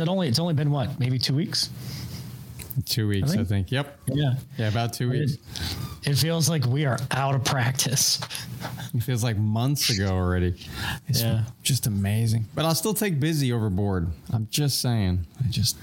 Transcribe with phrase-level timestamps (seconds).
[0.00, 0.28] It only?
[0.28, 0.98] It's only been what?
[0.98, 1.70] Maybe two weeks.
[2.84, 3.40] Two weeks, I think.
[3.40, 3.98] I think- Yep.
[4.08, 4.34] Yeah.
[4.58, 5.38] Yeah, about two weeks.
[6.04, 8.20] it feels like we are out of practice.
[8.94, 10.54] It feels like months ago already.
[11.08, 11.44] It's Yeah.
[11.62, 12.46] just amazing.
[12.54, 14.08] But I'll still take busy over bored.
[14.32, 15.26] I'm just saying.
[15.42, 15.76] I just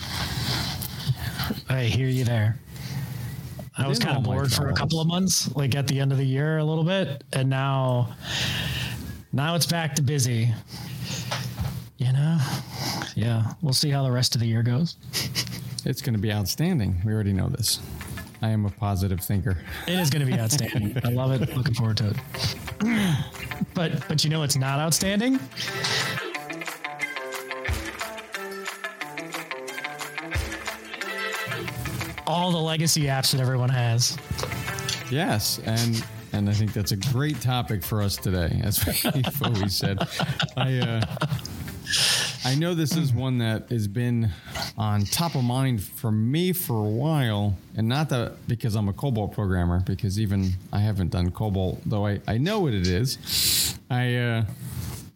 [1.70, 2.58] I hear you there.
[3.76, 6.20] I was kind of bored for a couple of months, like at the end of
[6.20, 8.16] the year, a little bit, and now,
[9.32, 10.54] now it's back to busy.
[11.98, 12.38] You know,
[13.16, 13.54] yeah.
[13.62, 14.98] We'll see how the rest of the year goes.
[15.86, 17.02] it's going to be outstanding.
[17.06, 17.80] We already know this.
[18.42, 19.58] I am a positive thinker.
[19.88, 20.98] It is going to be outstanding.
[21.04, 21.56] I love it.
[21.56, 23.16] Looking forward to it.
[23.74, 25.40] But but you know it's not outstanding?
[32.28, 34.18] All the legacy apps that everyone has.
[35.10, 39.76] Yes, and and I think that's a great topic for us today, as we've always
[39.76, 39.98] said.
[40.58, 41.06] I uh,
[42.46, 44.30] I know this is one that has been
[44.78, 48.94] on top of mind for me for a while, and not that because I'm a
[48.94, 53.78] COBOL programmer, because even I haven't done COBOL, though I, I know what it is.
[53.90, 54.46] I uh,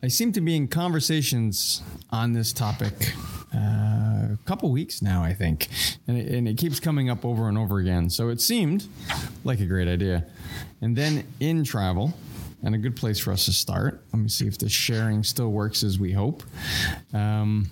[0.01, 3.13] I seem to be in conversations on this topic
[3.53, 5.67] uh, a couple weeks now, I think,
[6.07, 8.09] and it, and it keeps coming up over and over again.
[8.09, 8.87] So it seemed
[9.43, 10.23] like a great idea.
[10.79, 12.13] And then in travel,
[12.63, 14.03] and a good place for us to start.
[14.13, 16.43] Let me see if the sharing still works as we hope.
[17.13, 17.69] Um,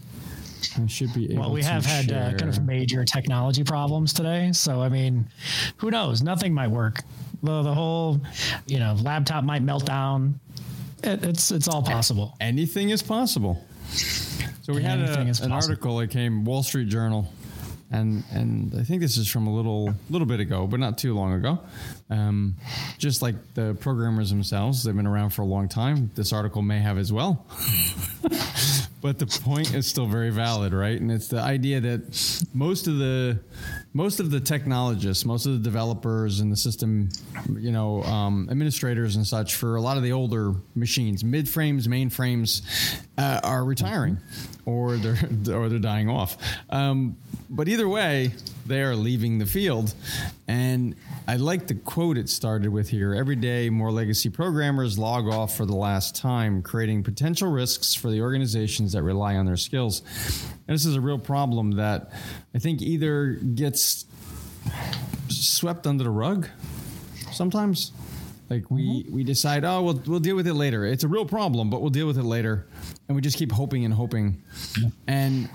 [0.77, 1.41] I should be able.
[1.41, 4.51] Well, we have had uh, kind of major technology problems today.
[4.51, 5.27] So, I mean,
[5.77, 6.21] who knows?
[6.21, 7.01] Nothing might work.
[7.43, 8.19] The, the whole,
[8.65, 10.39] you know, laptop might melt down.
[11.03, 12.35] It, it's it's all possible.
[12.39, 13.63] anything is possible.
[14.63, 17.31] So we had a, an article that came Wall Street Journal,
[17.91, 21.13] and and I think this is from a little little bit ago, but not too
[21.13, 21.59] long ago.
[22.09, 22.57] Um,
[22.99, 26.11] just like the programmers themselves, they've been around for a long time.
[26.13, 27.45] This article may have as well.
[29.01, 30.99] but the point is still very valid, right?
[30.99, 33.39] And it's the idea that most of the
[33.93, 37.09] most of the technologists, most of the developers and the system,
[37.57, 41.87] you know, um, administrators and such for a lot of the older machines, mid frames,
[41.87, 42.61] mainframes,
[43.17, 44.17] uh, are retiring,
[44.65, 45.17] or they're
[45.55, 46.37] or they're dying off.
[46.71, 47.17] Um,
[47.49, 48.31] but either way,
[48.65, 49.93] they are leaving the field,
[50.47, 50.95] and
[51.27, 53.15] I like the quote it started with here.
[53.15, 58.11] Every day, more legacy programmers log off for the last time, creating potential risks for
[58.11, 60.03] the organizations that rely on their skills.
[60.67, 62.11] And this is a real problem that
[62.53, 64.05] I think either gets
[65.29, 66.47] swept under the rug
[67.31, 67.91] sometimes.
[68.49, 69.15] Like we, mm-hmm.
[69.15, 70.85] we decide, oh, we'll, we'll deal with it later.
[70.85, 72.67] It's a real problem, but we'll deal with it later.
[73.07, 74.43] And we just keep hoping and hoping.
[75.07, 75.49] And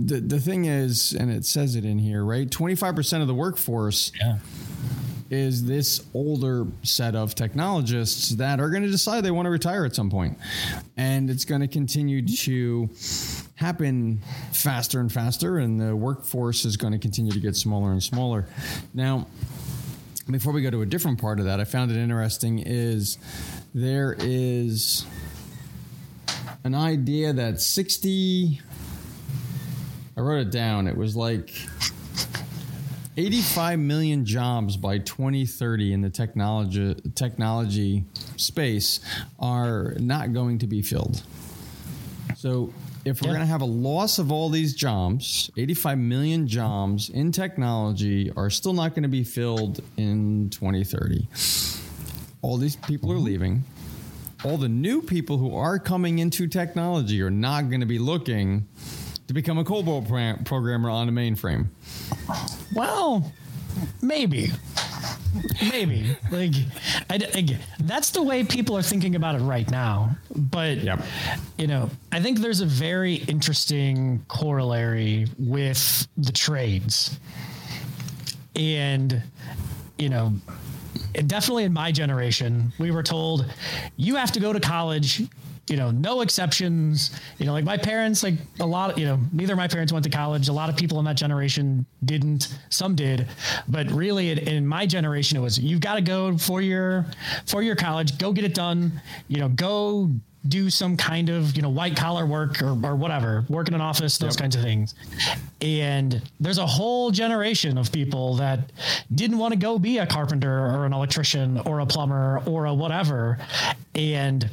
[0.00, 2.48] the, the thing is, and it says it in here, right?
[2.48, 4.38] 25% of the workforce Yeah.
[5.30, 9.84] Is this older set of technologists that are going to decide they want to retire
[9.84, 10.38] at some point.
[10.96, 12.88] And it's going to continue to
[13.56, 14.20] happen
[14.52, 18.46] faster and faster, and the workforce is going to continue to get smaller and smaller.
[18.94, 19.26] Now,
[20.30, 23.18] before we go to a different part of that, I found it interesting is
[23.74, 25.06] there is
[26.64, 28.60] an idea that 60
[30.18, 30.88] I wrote it down.
[30.88, 31.54] It was like
[33.18, 38.04] 85 million jobs by 2030 in the technology technology
[38.36, 39.00] space
[39.40, 41.24] are not going to be filled.
[42.36, 42.72] So
[43.04, 43.38] if we're Yeah.
[43.38, 48.50] going to have a loss of all these jobs, 85 million jobs in technology are
[48.50, 51.26] still not going to be filled in 2030.
[52.40, 53.24] All these people are mm-hmm.
[53.24, 53.64] leaving.
[54.44, 58.68] All the new people who are coming into technology are not going to be looking
[59.28, 61.66] to become a COBOL pro- programmer on a mainframe.
[62.74, 63.30] Well,
[64.02, 64.48] maybe.
[65.70, 66.16] Maybe.
[66.32, 66.54] Like,
[67.10, 70.16] I, I- that's the way people are thinking about it right now.
[70.34, 71.02] But, Yep.
[71.58, 77.18] you know, I think there's a very interesting corollary with the trades.
[78.56, 79.22] And,
[79.98, 80.32] you know,
[81.26, 83.44] definitely in my generation, we were told
[83.98, 85.22] you have to go to college.
[85.70, 87.10] You know, no exceptions.
[87.38, 89.92] You know, like my parents, like a lot of, you know, neither of my parents
[89.92, 90.48] went to college.
[90.48, 92.58] A lot of people in that generation didn't.
[92.70, 93.26] Some did,
[93.68, 97.06] but really, in, in my generation, it was you've got to go for your
[97.46, 99.00] for your college, go get it done.
[99.28, 100.10] You know, go
[100.46, 103.80] do some kind of you know white collar work or, or whatever work in an
[103.80, 104.40] office those Yep.
[104.40, 104.94] kinds of things
[105.60, 108.70] and there's a whole generation of people that
[109.12, 112.72] didn't want to go be a carpenter or an electrician or a plumber or a
[112.72, 113.36] whatever
[113.96, 114.48] and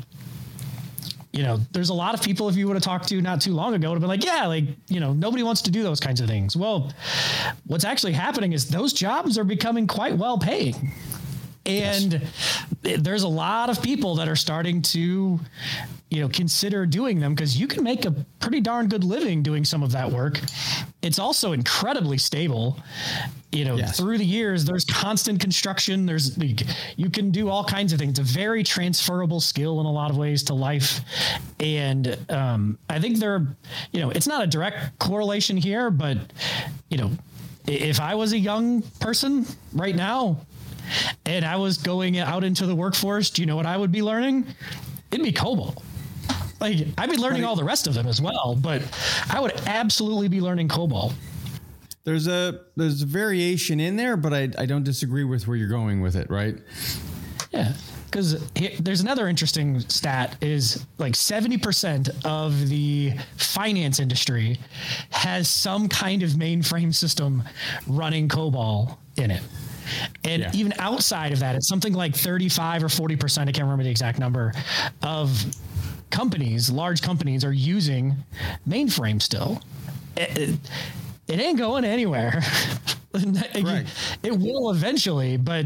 [1.35, 3.53] you know, there's a lot of people if you would have talked to not too
[3.53, 5.99] long ago would have been like, yeah, like, you know, nobody wants to do those
[5.99, 6.55] kinds of things.
[6.55, 6.93] Well,
[7.67, 10.93] what's actually happening is those jobs are becoming quite well paying.
[11.65, 12.25] And
[12.81, 15.39] there's a lot of people that are starting to
[16.11, 19.65] you know consider doing them because you can make a pretty darn good living doing
[19.65, 20.39] some of that work
[21.01, 22.77] it's also incredibly stable
[23.55, 23.97] you know yes.
[23.97, 26.37] through the years there's constant construction there's
[26.97, 30.11] you can do all kinds of things it's a very transferable skill in a lot
[30.11, 30.99] of ways to life
[31.59, 33.47] and um, i think there
[33.91, 36.17] you know it's not a direct correlation here but
[36.89, 37.11] you know
[37.67, 40.37] if i was a young person right now
[41.25, 44.01] and I was going out into the workforce, do you know what I would be
[44.01, 44.45] learning?
[45.11, 45.81] It'd be COBOL.
[46.59, 48.81] Like I'd be learning all the rest of them as well, but
[49.29, 51.13] I would absolutely be learning COBOL.
[52.05, 55.67] There's a there's a variation in there, but I I don't disagree with where you're
[55.67, 56.57] going with it, right?
[57.51, 57.73] Yeah
[58.15, 58.39] because
[58.79, 64.57] there's another interesting stat is like 70% of the finance industry
[65.09, 67.43] has some kind of mainframe system
[67.87, 69.43] running COBOL in it.
[70.23, 70.51] And yeah.
[70.53, 74.17] even outside of that, it's something like 35 or 40%, I can't remember the exact
[74.17, 74.53] number,
[75.03, 75.45] of
[76.09, 78.15] companies, large companies, are using
[78.65, 79.61] mainframe still.
[80.15, 80.59] It, it,
[81.27, 82.42] it ain't going anywhere.
[83.13, 83.88] it,
[84.24, 85.66] it will eventually, but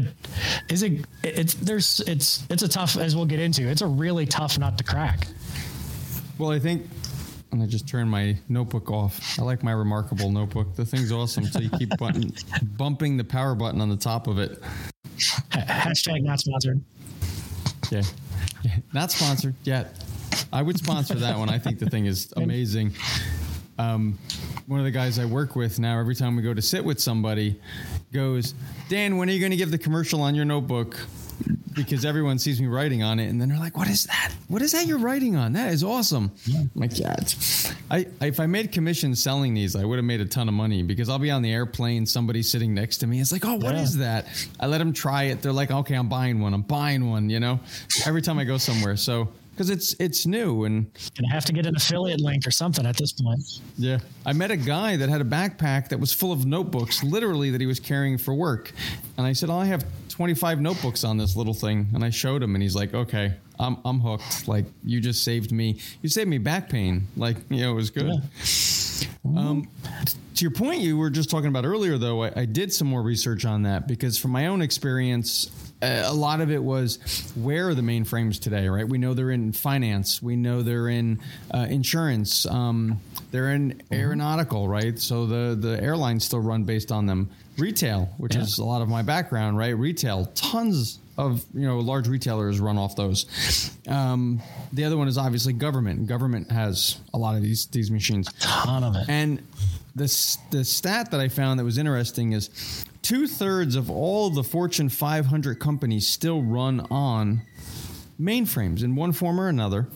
[0.68, 1.04] is it?
[1.22, 3.68] It's there's it's it's a tough as we'll get into.
[3.68, 5.26] It's a really tough nut to crack.
[6.38, 6.86] Well, I think
[7.52, 9.38] and I just turned my notebook off.
[9.38, 10.74] I like my remarkable notebook.
[10.76, 11.44] The thing's awesome.
[11.46, 12.32] So you keep button,
[12.76, 14.60] bumping the power button on the top of it.
[15.50, 16.80] Hashtag not sponsored.
[17.90, 18.02] Yeah.
[18.62, 18.76] yeah.
[18.92, 20.04] Not sponsored yet.
[20.52, 21.48] I would sponsor that one.
[21.48, 22.92] I think the thing is amazing.
[23.78, 24.18] Um,
[24.70, 27.00] one of the guys I work with now, every time we go to sit with
[27.00, 27.60] somebody,
[28.12, 28.54] goes,
[28.88, 30.96] Dan, when are you going to give the commercial on your notebook?
[31.72, 34.32] because everyone sees me writing on it, and then they're like, "What is that?
[34.48, 35.52] What is that you're writing on?
[35.52, 37.14] That is awesome!" I'm like, yeah,
[37.90, 40.82] I, if I made commissions selling these, I would have made a ton of money
[40.82, 43.20] because I'll be on the airplane, somebody's sitting next to me.
[43.20, 43.82] It's like, "Oh, what yeah.
[43.82, 44.26] is that?"
[44.58, 45.42] I let them try it.
[45.42, 46.52] They're like, "Okay, I'm buying one.
[46.52, 47.60] I'm buying one." You know,
[48.04, 49.28] every time I go somewhere, so
[49.60, 52.96] because it's it's new and gonna have to get an affiliate link or something at
[52.96, 53.42] this point.
[53.76, 57.50] Yeah, I met a guy that had a backpack that was full of notebooks, literally
[57.50, 58.72] that he was carrying for work,
[59.18, 62.42] and I said, "Oh, I have 25 notebooks on this little thing," and I showed
[62.42, 64.48] him, and he's like, "Okay, I'm I'm hooked.
[64.48, 65.78] Like you just saved me.
[66.00, 67.08] You saved me back pain.
[67.14, 68.20] Like you know, it was good." Yeah.
[69.36, 69.68] Um,
[70.36, 73.02] to your point, you were just talking about earlier, though, I, I did some more
[73.02, 75.50] research on that because from my own experience,
[75.82, 78.88] a lot of it was where are the mainframes today, right?
[78.88, 81.20] We know they're in finance, we know they're in
[81.52, 83.00] uh, insurance, um,
[83.30, 83.94] they're in mm-hmm.
[83.94, 84.98] aeronautical, right?
[84.98, 87.30] So the the airlines still run based on them.
[87.58, 88.42] Retail, which yeah.
[88.42, 89.76] is a lot of my background, right?
[89.76, 93.76] Retail, tons of you know large retailers run off those.
[93.86, 94.40] Um,
[94.72, 96.06] the other one is obviously government.
[96.06, 99.42] Government has a lot of these these machines, a ton of it, and
[99.94, 104.44] the the stat that I found that was interesting is two thirds of all the
[104.44, 107.42] Fortune 500 companies still run on
[108.20, 109.88] mainframes in one form or another.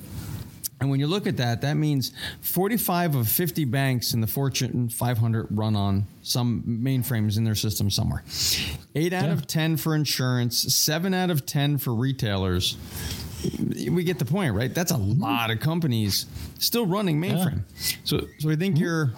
[0.80, 4.88] And when you look at that, that means 45 of 50 banks in the Fortune
[4.88, 8.22] 500 run on some mainframes in their system somewhere.
[8.94, 9.32] Eight out yeah.
[9.32, 12.76] of 10 for insurance, seven out of 10 for retailers.
[13.88, 14.74] We get the point, right?
[14.74, 15.22] That's a mm-hmm.
[15.22, 16.26] lot of companies
[16.58, 17.62] still running mainframe.
[17.62, 17.96] Yeah.
[18.04, 18.84] So, so I think mm-hmm.
[18.84, 19.12] you're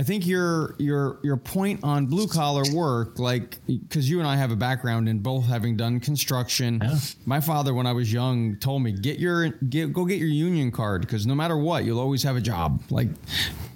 [0.00, 4.34] I think your your your point on blue collar work, like because you and I
[4.34, 6.80] have a background in both having done construction.
[6.82, 6.96] Yeah.
[7.26, 10.70] My father, when I was young, told me get your get go get your union
[10.70, 12.80] card because no matter what, you'll always have a job.
[12.88, 13.08] Like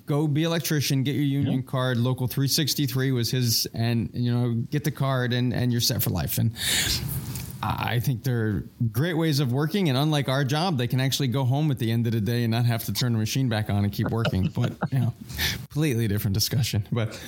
[0.06, 1.70] go be electrician, get your union yeah.
[1.70, 1.98] card.
[1.98, 6.08] Local 363 was his, and you know get the card, and and you're set for
[6.08, 6.38] life.
[6.38, 6.52] And
[7.66, 11.44] I think they're great ways of working, and unlike our job, they can actually go
[11.44, 13.70] home at the end of the day and not have to turn the machine back
[13.70, 14.48] on and keep working.
[14.54, 15.14] but you know,
[15.60, 16.86] completely different discussion.
[16.92, 17.18] But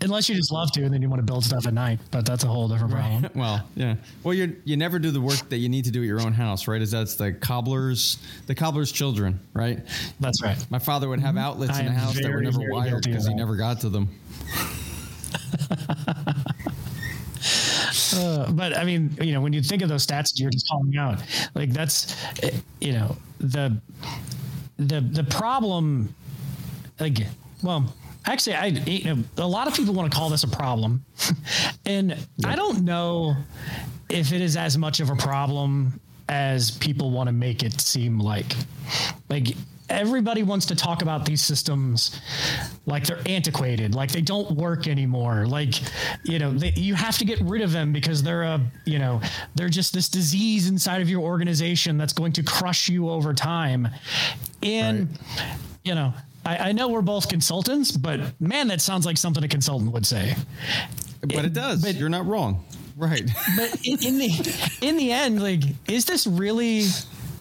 [0.00, 2.24] unless you just love to, and then you want to build stuff at night, but
[2.24, 3.22] that's a whole different problem.
[3.22, 3.36] Right.
[3.36, 3.96] Well, yeah.
[4.22, 6.34] Well, you you never do the work that you need to do at your own
[6.34, 6.80] house, right?
[6.80, 9.80] Is that's the cobbler's the cobbler's children, right?
[10.20, 10.64] That's right.
[10.70, 11.44] My father would have mm-hmm.
[11.44, 13.88] outlets I in the house very, that were never wired because he never got to
[13.88, 14.08] them.
[18.14, 20.96] Uh, but I mean, you know, when you think of those stats you're just calling
[20.96, 21.22] out,
[21.54, 22.16] like that's,
[22.80, 23.76] you know, the
[24.76, 26.14] the the problem.
[26.98, 27.18] Like,
[27.62, 27.94] well,
[28.26, 31.04] actually, I you know, a lot of people want to call this a problem,
[31.86, 32.48] and yeah.
[32.48, 33.36] I don't know
[34.08, 38.18] if it is as much of a problem as people want to make it seem
[38.18, 38.54] like.
[39.28, 39.56] Like
[39.90, 42.20] everybody wants to talk about these systems
[42.86, 45.46] like they're antiquated, like they don't work anymore.
[45.46, 45.74] Like,
[46.24, 49.20] you know, they, you have to get rid of them because they're a, you know,
[49.54, 53.88] they're just this disease inside of your organization that's going to crush you over time.
[54.62, 55.56] And, right.
[55.84, 59.48] you know, I, I, know we're both consultants, but man, that sounds like something a
[59.48, 60.34] consultant would say.
[61.20, 61.82] But it, it does.
[61.82, 62.64] But you're not wrong.
[62.96, 63.30] Right.
[63.56, 66.84] but in, in the in the end, like, is this really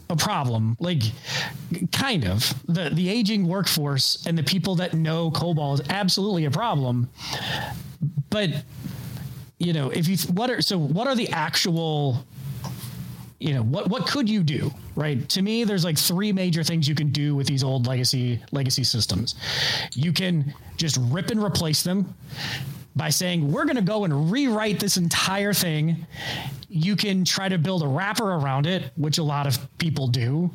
[0.09, 0.75] a problem?
[0.79, 1.03] Like,
[1.91, 2.53] kind of.
[2.67, 7.09] The the aging workforce and the people that know COBOL is absolutely a problem.
[8.29, 8.49] But
[9.59, 12.25] you know, if you what are so what are the actual
[13.39, 16.87] you know what what could you do right to me there's like three major things
[16.87, 19.35] you can do with these old legacy legacy systems
[19.93, 22.13] you can just rip and replace them
[22.99, 26.05] by saying we're going to go and rewrite this entire thing.
[26.69, 30.51] You can try to build a wrapper around it which a lot of people do.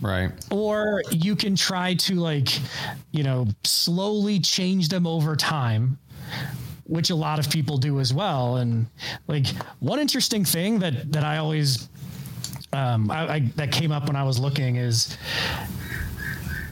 [0.00, 0.30] Right.
[0.52, 2.48] Or you can try to like
[3.10, 5.98] you know slowly change them over time
[6.84, 8.56] which a lot of people do as well.
[8.56, 8.86] And
[9.26, 9.46] like
[9.80, 11.88] one interesting thing that that i always
[12.74, 15.16] um, I, I, that came up when I was looking is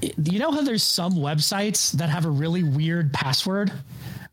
[0.01, 3.71] you know how there's some websites that have a really weird password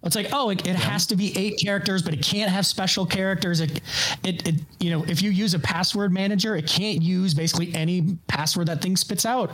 [0.03, 0.73] it's like oh it, it yeah.
[0.75, 3.81] has to be eight characters but it can't have special characters it,
[4.23, 8.17] it, it you know if you use a password manager it can't use basically any
[8.27, 9.51] password that thing spits out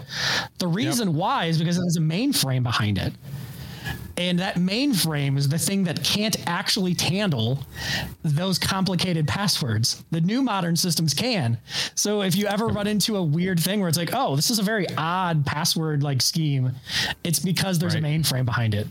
[0.60, 1.18] the reason yep.
[1.18, 3.14] why is because there's a mainframe behind it
[4.16, 7.66] and that mainframe is the thing that can't actually handle
[8.24, 10.04] those complicated passwords.
[10.12, 11.58] The new modern systems can.
[11.96, 14.60] So if you ever run into a weird thing where it's like, oh, this is
[14.60, 16.74] a very odd password like scheme,
[17.24, 18.04] it's because there's right.
[18.04, 18.88] a mainframe behind it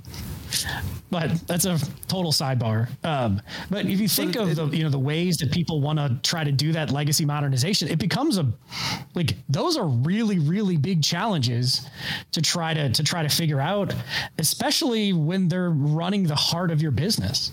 [1.12, 1.78] but that's a
[2.08, 2.88] total sidebar.
[3.04, 6.18] Um, but if you think of the you know the ways that people want to
[6.28, 8.50] try to do that legacy modernization, it becomes a
[9.14, 11.86] like those are really really big challenges
[12.32, 13.94] to try to to try to figure out,
[14.38, 17.52] especially when they're running the heart of your business.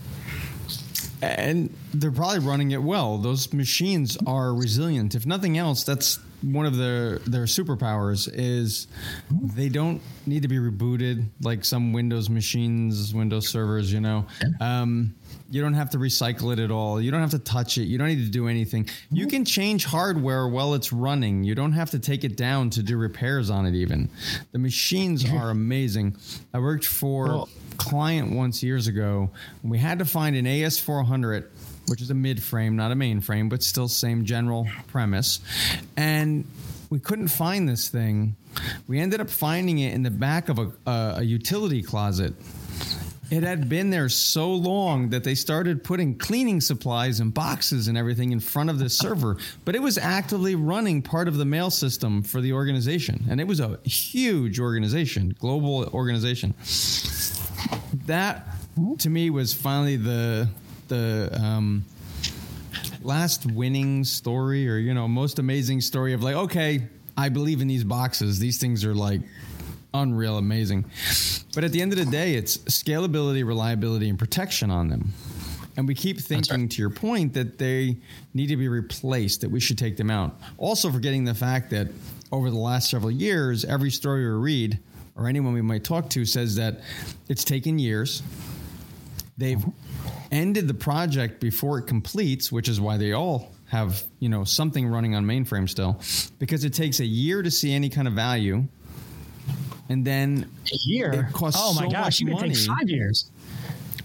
[1.22, 3.18] And they're probably running it well.
[3.18, 5.16] Those machines are resilient.
[5.16, 8.88] If nothing else, that's one of their their superpowers is
[9.30, 13.92] they don't need to be rebooted like some Windows machines, Windows servers.
[13.92, 14.26] You know,
[14.60, 15.16] um,
[15.50, 17.02] you don't have to recycle it at all.
[17.02, 17.84] You don't have to touch it.
[17.84, 18.88] You don't need to do anything.
[19.12, 19.30] You mm-hmm.
[19.30, 21.44] can change hardware while it's running.
[21.44, 23.76] You don't have to take it down to do repairs on it.
[23.76, 24.10] Even
[24.52, 25.38] the machines mm-hmm.
[25.38, 26.16] are amazing.
[26.54, 27.44] I worked for a
[27.78, 29.32] client once years ago.
[29.64, 31.46] We had to find an AS400
[31.90, 35.40] which is a mid frame, not a mainframe, but still same general premise.
[35.98, 36.46] And
[36.90, 38.36] we couldn't find this thing.
[38.88, 42.34] We ended up finding it in the back of a, a, a utility closet.
[43.32, 47.98] It had been there so long that they started putting cleaning supplies and boxes and
[47.98, 51.70] everything in front of the server, but it was actively running part of the mail
[51.70, 53.26] system for the organization.
[53.30, 56.56] And it was a huge organization, global organization.
[58.06, 58.48] That
[59.00, 60.50] to me was finally the
[60.88, 61.86] the um,
[63.02, 67.68] last winning story or you know most amazing story of like okay i believe in
[67.68, 69.22] these boxes these things are like
[69.94, 70.86] unreal amazing.
[71.56, 75.14] But at the end of the day it's scalability reliability and protection on them.
[75.78, 76.72] And we keep thinking right.
[76.72, 77.98] to your point that they
[78.34, 80.40] need to be replaced that we should take them out.
[80.58, 81.88] Also forgetting the fact that
[82.32, 84.80] over the last several years every story we read
[85.16, 86.80] or anyone we might talk to says that
[87.28, 88.24] it's taken years.
[89.38, 89.64] They've
[90.32, 94.88] ended the project before it completes, which is why they all have you know something
[94.88, 96.00] running on mainframe still,
[96.40, 98.64] because it takes a year to see any kind of value,
[99.90, 101.12] and then a year.
[101.12, 103.30] It costs oh my so gosh, you take five years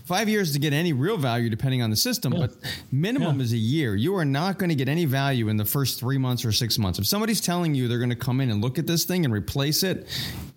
[0.04, 2.40] five years to get any real value depending on the system, yeah.
[2.40, 2.54] but
[2.92, 3.44] minimum yeah.
[3.44, 3.96] is a year.
[3.96, 6.78] You are not going to get any value in the first three months or six
[6.78, 6.98] months.
[6.98, 9.32] If somebody's telling you they're going to come in and look at this thing and
[9.32, 10.06] replace it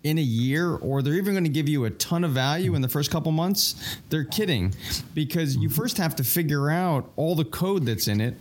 [0.04, 2.82] in a year, or they're even going to give you a ton of value in
[2.82, 4.74] the first couple months, they're kidding
[5.14, 8.34] because you first have to figure out all the code that's in it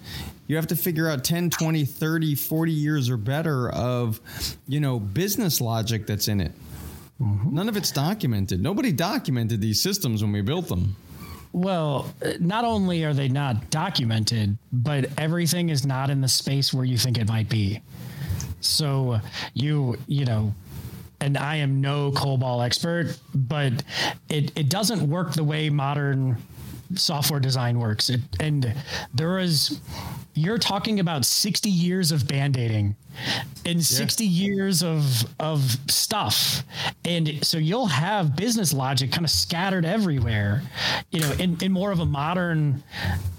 [0.48, 4.22] you have to figure out 10 20 30 40 years or better of
[4.67, 6.53] you know business logic that's in it
[7.22, 7.56] Mm-hmm.
[7.56, 8.62] None of it's documented.
[8.62, 10.96] Nobody documented these systems when we built them.
[11.54, 16.86] Well, not only are they not documented, but everything is not in the space where
[16.86, 17.82] you think it might be.
[18.60, 19.20] So
[19.54, 20.54] you, you know,
[21.20, 23.74] and I am no COBOL expert, but
[24.30, 26.38] it, it doesn't work the way modern
[26.96, 28.10] software design works.
[28.10, 28.74] It, and
[29.14, 29.80] there is,
[30.36, 32.96] you're talking about 60 years of band-aiding
[33.66, 33.82] and yeah.
[33.82, 36.64] 60 years of of stuff.
[37.06, 40.64] And so you'll have business logic kind of scattered everywhere
[41.12, 42.84] you know in, in more of a modern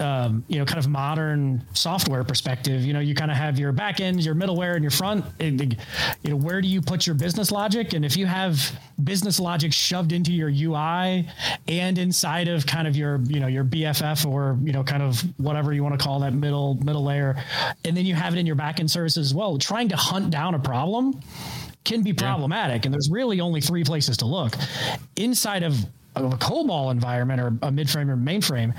[0.00, 2.82] um, you know kind of modern software perspective.
[2.82, 5.58] You know you kind of have your back end your middleware and your front and,
[6.22, 7.92] you know where do you put your business logic?
[7.92, 11.28] And if you have business logic shoved into your ui
[11.68, 15.20] and inside of kind of your you know your bff or you know kind of
[15.38, 17.36] whatever you want to call that middle middle layer
[17.84, 20.54] and then you have it in your backend services as well trying to hunt down
[20.54, 21.20] a problem
[21.84, 22.82] can be problematic.
[22.82, 22.86] Yeah.
[22.86, 24.56] And there's really only three places to look
[25.16, 25.76] inside of,
[26.16, 28.74] of a COBOL environment or a midframe or mainframe.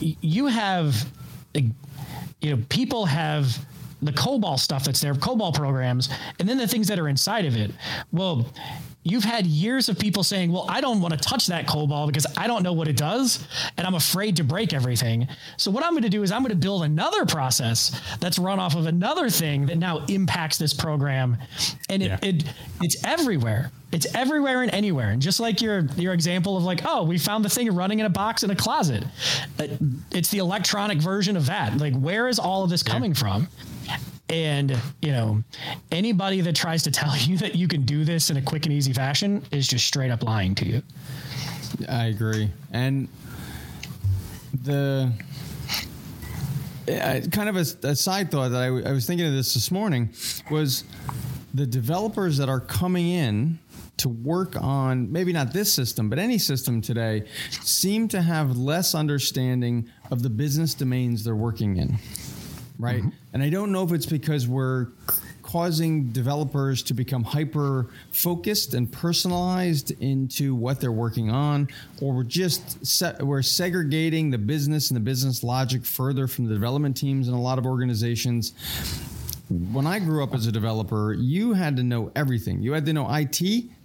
[0.00, 1.06] You have
[1.54, 3.64] you know, people have
[4.02, 7.56] the COBOL stuff that's there, COBOL programs, and then the things that are inside of
[7.56, 7.70] it.
[8.10, 8.46] Well,
[9.04, 12.26] you've had years of people saying, well, I don't want to touch that COBOL because
[12.36, 15.26] I don't know what it does and I'm afraid to break everything.
[15.56, 18.60] So what I'm going to do is I'm going to build another process that's run
[18.60, 21.36] off of another thing that now impacts this program.
[21.88, 22.18] And it, yeah.
[22.22, 22.44] it
[22.80, 23.72] it's everywhere.
[23.90, 25.10] It's everywhere and anywhere.
[25.10, 28.06] And just like your your example of like, oh, we found the thing running in
[28.06, 29.04] a box in a closet.
[29.58, 29.66] Uh,
[30.12, 31.76] it's the electronic version of that.
[31.76, 33.18] Like, where is all of this coming yeah.
[33.18, 33.48] from?
[34.28, 35.44] And, you know,
[35.90, 38.72] anybody that tries to tell you that you can do this in a quick and
[38.72, 40.82] easy fashion is just straight up lying to you.
[41.88, 42.50] I agree.
[42.72, 43.08] And
[44.64, 45.12] the
[46.88, 49.54] uh, kind of a, a, side thought that I, w- I was thinking of this
[49.54, 50.10] this morning
[50.50, 50.84] was
[51.54, 53.58] the developers that are coming in
[53.98, 58.94] to work on maybe not this system, but any system today seem to have less
[58.94, 61.98] understanding of the business domains they're working in
[62.78, 63.00] right?
[63.00, 63.10] Mm-hmm.
[63.32, 64.88] And I don't know if it's because we're
[65.42, 71.68] causing developers to become hyper focused and personalized into what they're working on,
[72.00, 76.54] or we're just se- we're segregating the business and the business logic further from the
[76.54, 78.54] development teams in a lot of organizations.
[79.50, 82.62] When I grew up as a developer, you had to know everything.
[82.62, 83.40] You had to know IT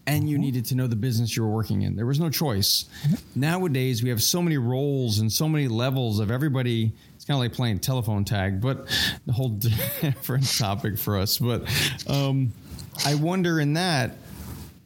[0.08, 0.42] and you mm-hmm.
[0.42, 1.96] needed to know the business you were working in.
[1.96, 2.86] There was no choice.
[3.04, 3.40] Mm-hmm.
[3.42, 6.94] Nowadays, we have so many roles and so many levels of everybody
[7.28, 8.88] kind of like playing telephone tag, but
[9.28, 9.50] a whole
[10.02, 11.38] different topic for us.
[11.38, 11.68] But
[12.08, 12.54] um,
[13.06, 14.16] I wonder in that,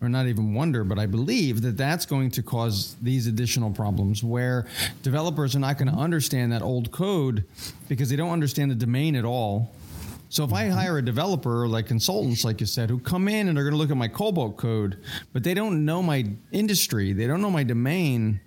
[0.01, 4.23] or not even wonder, but I believe that that's going to cause these additional problems
[4.23, 4.65] where
[5.03, 7.45] developers are not going to understand that old code
[7.87, 9.71] because they don't understand the domain at all.
[10.29, 10.77] So if I mm-hmm.
[10.77, 13.77] hire a developer, like consultants, like you said, who come in and are going to
[13.77, 14.97] look at my COBOL code,
[15.33, 18.39] but they don't know my industry, they don't know my domain,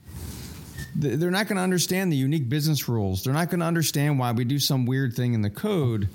[0.96, 3.24] they're not going to understand the unique business rules.
[3.24, 6.08] They're not going to understand why we do some weird thing in the code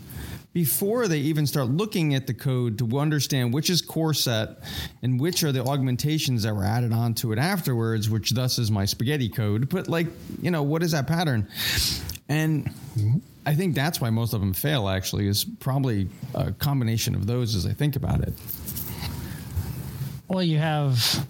[0.51, 4.57] before they even start looking at the code to understand which is core set
[5.03, 8.85] and which are the augmentations that were added onto it afterwards, which thus is my
[8.85, 9.69] spaghetti code.
[9.69, 10.07] But like,
[10.41, 11.47] you know, what is that pattern?
[12.27, 12.73] And
[13.45, 17.55] I think that's why most of them fail actually is probably a combination of those
[17.55, 18.33] as I think about it.
[20.27, 21.25] Well, you have,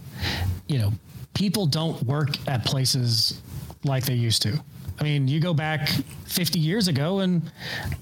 [0.67, 0.93] you know,
[1.33, 3.41] people don't work at places
[3.83, 4.61] like they used to.
[4.99, 5.87] I mean, you go back
[6.25, 7.49] 50 years ago and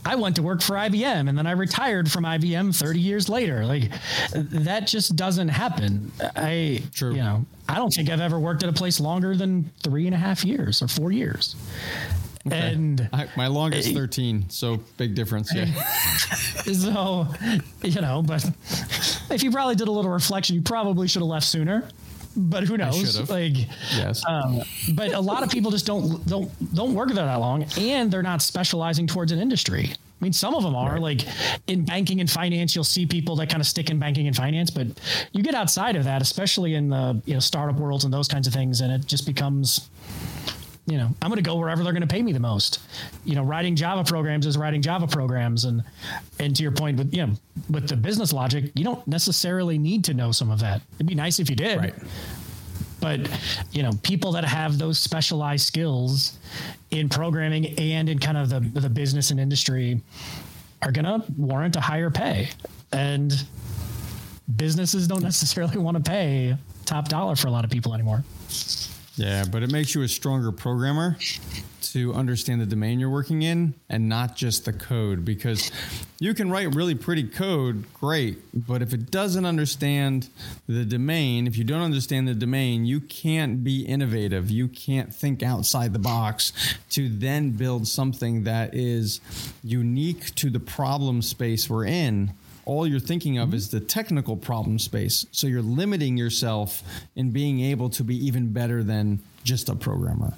[0.03, 3.65] I went to work for IBM and then I retired from IBM 30 years later.
[3.65, 3.91] Like
[4.33, 6.11] that just doesn't happen.
[6.35, 7.11] I, True.
[7.11, 10.15] you know, I don't think I've ever worked at a place longer than three and
[10.15, 11.55] a half years or four years.
[12.47, 12.73] Okay.
[12.73, 15.53] And I, my longest 13, so big difference.
[15.53, 15.65] Yeah.
[16.73, 17.27] so,
[17.83, 18.49] you know, but
[19.29, 21.87] if you probably did a little reflection, you probably should have left sooner
[22.37, 23.29] but who knows?
[23.29, 23.57] Like,
[23.95, 24.23] yes.
[24.27, 24.61] Um,
[24.93, 28.23] but a lot of people just don't don't don't work there that long, and they're
[28.23, 29.89] not specializing towards an industry.
[30.19, 31.01] I mean, some of them are right.
[31.01, 31.21] like
[31.67, 32.75] in banking and finance.
[32.75, 34.87] You'll see people that kind of stick in banking and finance, but
[35.31, 38.47] you get outside of that, especially in the you know startup worlds and those kinds
[38.47, 39.89] of things, and it just becomes
[40.87, 42.79] you know, I'm going to go wherever they're going to pay me the most.
[43.25, 45.83] You know, writing Java programs is writing Java programs, and
[46.39, 47.33] and to your point with you know
[47.69, 50.81] with the business logic, you don't necessarily need to know some of that.
[50.95, 51.93] It'd be nice if you did, right?
[53.01, 53.29] But
[53.73, 56.39] you know, people that have those specialized skills
[56.91, 60.01] in programming and in kind of the the business and industry
[60.81, 62.49] are going to warrant a higher pay,
[62.93, 63.45] and
[64.55, 68.23] businesses don't necessarily want to pay top dollar for a lot of people anymore.
[69.17, 71.17] Yeah, but it makes you a stronger programmer
[71.81, 75.71] to understand the domain you're working in and not just the code because
[76.19, 80.29] you can write really pretty code, great, but if it doesn't understand
[80.67, 84.51] the domain, if you don't understand the domain, you can't be innovative.
[84.51, 86.53] You can't think outside the box
[86.91, 89.19] to then build something that is
[89.63, 92.33] unique to the problem space we're in
[92.67, 93.55] all you're thinking of mm-hmm.
[93.55, 95.25] is the technical problem space.
[95.31, 96.83] So you're limiting yourself
[97.15, 100.33] in being able to be even better than just a programmer.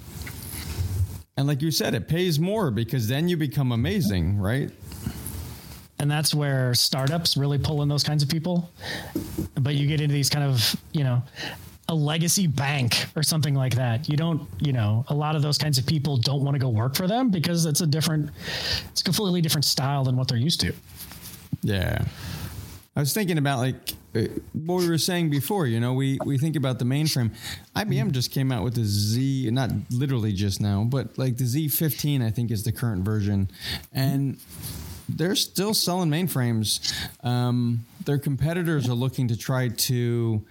[1.36, 4.70] And like you said, it pays more because then you become amazing, right?
[5.98, 8.70] And that's where startups really pull in those kinds of people.
[9.56, 11.22] But you get into these kind of, you know,
[11.88, 14.08] a legacy bank or something like that.
[14.08, 16.68] You don't, you know, a lot of those kinds of people don't want to go
[16.68, 18.30] work for them because it's a different,
[18.90, 20.72] it's a completely different style than what they're used to.
[21.62, 22.04] Yeah.
[22.96, 25.66] I was thinking about like uh, what we were saying before.
[25.66, 27.34] You know, we we think about the mainframe.
[27.76, 32.22] IBM just came out with the Z, not literally just now, but like the Z15,
[32.22, 33.48] I think is the current version,
[33.92, 34.38] and
[35.08, 36.92] they're still selling mainframes.
[37.24, 40.44] Um, their competitors are looking to try to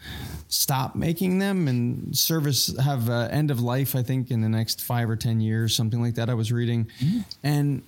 [0.47, 3.95] stop making them and service have uh, end of life.
[3.95, 6.29] I think in the next five or ten years, something like that.
[6.29, 7.19] I was reading, mm-hmm.
[7.43, 7.83] and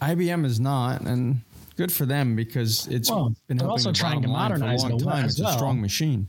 [0.00, 1.40] IBM is not, and
[1.76, 4.96] good for them because it's well, been helping also the trying to modernize for a
[4.96, 5.24] long time.
[5.24, 5.50] It's well.
[5.50, 6.28] a strong machine.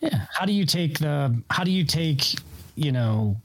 [0.00, 0.26] Yeah.
[0.32, 1.40] How do you take the?
[1.50, 2.34] How do you take
[2.76, 3.36] you know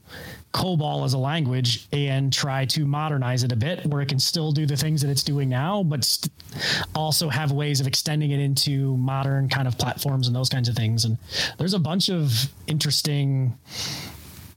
[0.56, 4.52] COBOL as a language and try to modernize it a bit where it can still
[4.52, 6.32] do the things that it's doing now, but st-
[6.94, 10.74] also have ways of extending it into modern kind of platforms and those kinds of
[10.74, 11.04] things.
[11.04, 11.18] And
[11.58, 13.56] there's a bunch of interesting,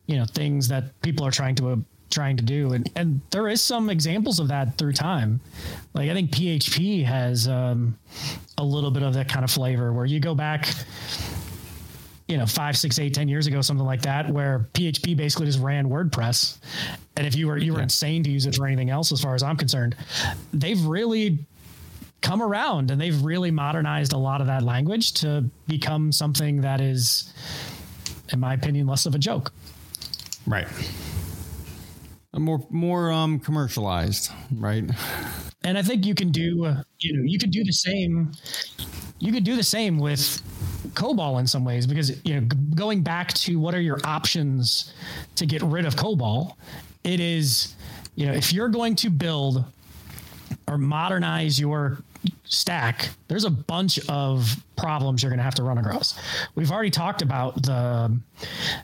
[0.05, 1.75] you know, things that people are trying to uh,
[2.09, 5.39] trying to do, and and there is some examples of that through time.
[5.93, 7.97] Like I think PHP has um,
[8.57, 10.67] a little bit of that kind of flavor where you go back
[12.29, 15.59] you know five six eight ten years ago something like that where php basically just
[15.59, 16.59] ran wordpress
[17.17, 17.83] and if you were you were yeah.
[17.83, 19.97] insane to use it for anything else as far as i'm concerned
[20.53, 21.39] they've really
[22.21, 26.79] come around and they've really modernized a lot of that language to become something that
[26.79, 27.33] is
[28.31, 29.51] in my opinion less of a joke
[30.45, 30.67] right
[32.37, 34.89] more more um commercialized right?
[35.61, 38.31] And i think you can do uh, you know you could do the same
[39.19, 40.41] you could do the same with
[40.93, 44.93] COBOL in some ways because you know g- going back to what are your options
[45.35, 46.55] to get rid of COBOL,
[47.03, 47.75] it is
[48.15, 49.65] you know if you're going to build
[50.67, 52.01] or modernize your
[52.43, 56.19] stack, there's a bunch of problems you're going to have to run across.
[56.55, 58.17] We've already talked about the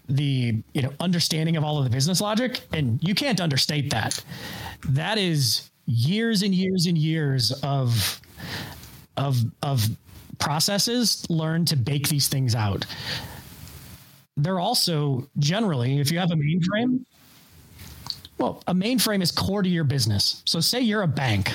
[0.07, 4.23] the you know understanding of all of the business logic, and you can't understate that.
[4.89, 8.21] That is years and years and years of
[9.17, 9.87] of of
[10.39, 12.85] processes learn to bake these things out.
[14.37, 17.05] They're also generally, if you have a mainframe,
[18.37, 20.43] well, a mainframe is core to your business.
[20.45, 21.49] So, say you're a bank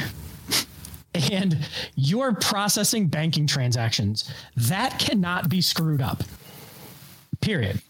[1.15, 1.59] and
[1.95, 6.23] you're processing banking transactions, that cannot be screwed up.
[7.41, 7.81] Period.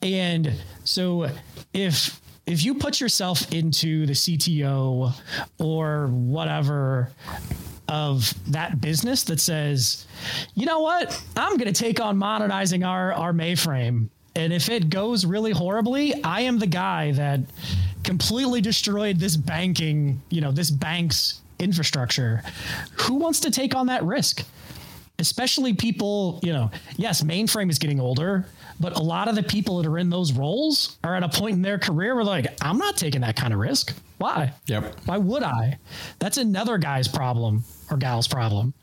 [0.00, 0.52] And
[0.84, 1.28] so,
[1.72, 5.14] if if you put yourself into the CTO
[5.58, 7.10] or whatever
[7.88, 10.06] of that business that says,
[10.54, 14.90] you know what, I'm going to take on modernizing our our mainframe, and if it
[14.90, 17.40] goes really horribly, I am the guy that
[18.02, 22.42] completely destroyed this banking, you know, this bank's infrastructure.
[23.02, 24.44] Who wants to take on that risk?
[25.18, 28.46] Especially people, you know, yes, mainframe is getting older,
[28.80, 31.54] but a lot of the people that are in those roles are at a point
[31.54, 33.94] in their career where like, I'm not taking that kind of risk.
[34.18, 34.52] Why?
[34.66, 34.96] Yep.
[35.04, 35.78] Why would I?
[36.18, 38.74] That's another guy's problem or gal's problem.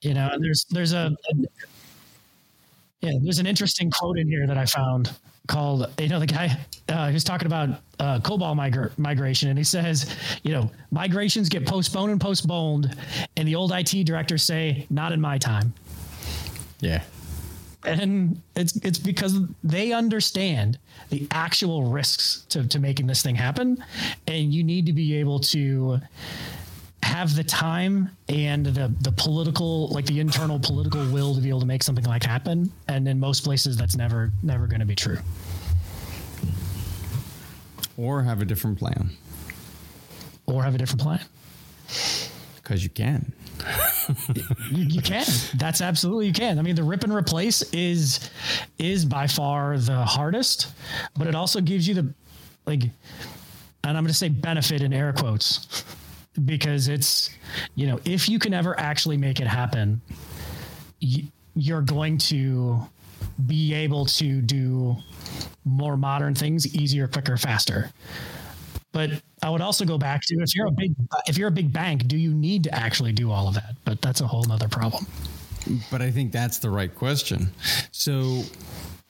[0.00, 1.34] You know, and there's there's a, a
[3.00, 5.10] yeah, there's an interesting quote in here that I found
[5.48, 6.56] called you know the guy
[6.88, 9.48] uh, who's talking about uh, COBOL migra- migration.
[9.48, 12.96] And he says you know migrations get postponed and postponed.
[13.36, 15.74] And the old IT directors say not in my time.
[16.80, 17.02] Yeah.
[17.84, 20.78] And it's it's because they understand
[21.10, 23.82] the actual risks to, to making this thing happen.
[24.26, 26.00] And you need to be able to
[27.02, 31.60] have the time and the the political like the internal political will to be able
[31.60, 32.72] to make something like happen.
[32.88, 35.18] And in most places that's never never going to be true.
[37.96, 39.10] Or have a different plan.
[40.46, 41.20] Or have a different plan.
[42.56, 43.32] Because you can.
[44.70, 45.26] You, you, can.
[45.56, 46.58] That's absolutely you can.
[46.58, 48.30] I mean, the rip and replace is
[48.78, 50.68] is by far the hardest,
[51.16, 52.14] but it also gives you the
[52.66, 52.92] like, and
[53.84, 55.84] I'm going to say benefit in air quotes
[56.44, 57.30] because it's
[57.74, 60.00] you know if you can ever actually make it happen,
[61.00, 61.24] you,
[61.54, 62.80] you're going to
[63.46, 64.96] be able to do
[65.64, 67.90] more modern things easier, quicker, faster.
[68.92, 69.10] But
[69.42, 70.94] I would also go back to if you're a big
[71.26, 73.76] if you're a big bank, do you need to actually do all of that?
[73.84, 75.06] But that's a whole nother problem.
[75.90, 77.50] But I think that's the right question.
[77.92, 78.42] So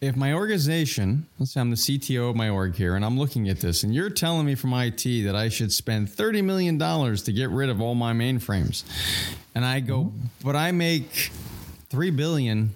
[0.00, 3.48] if my organization, let's say I'm the CTO of my org here, and I'm looking
[3.48, 7.32] at this, and you're telling me from IT that I should spend $30 million to
[7.32, 8.84] get rid of all my mainframes.
[9.54, 10.26] And I go, mm-hmm.
[10.44, 11.30] but I make
[11.90, 12.74] 3 billion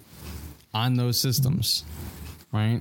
[0.74, 1.84] on those systems,
[2.50, 2.80] right?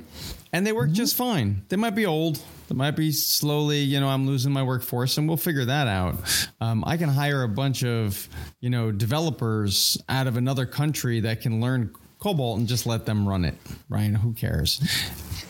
[0.51, 0.95] And they work mm-hmm.
[0.95, 1.61] just fine.
[1.69, 5.27] They might be old, that might be slowly, you know, I'm losing my workforce and
[5.27, 6.15] we'll figure that out.
[6.61, 8.27] Um, I can hire a bunch of,
[8.59, 13.27] you know, developers out of another country that can learn COBOL and just let them
[13.27, 13.55] run it,
[13.89, 14.15] Ryan.
[14.15, 14.79] Who cares?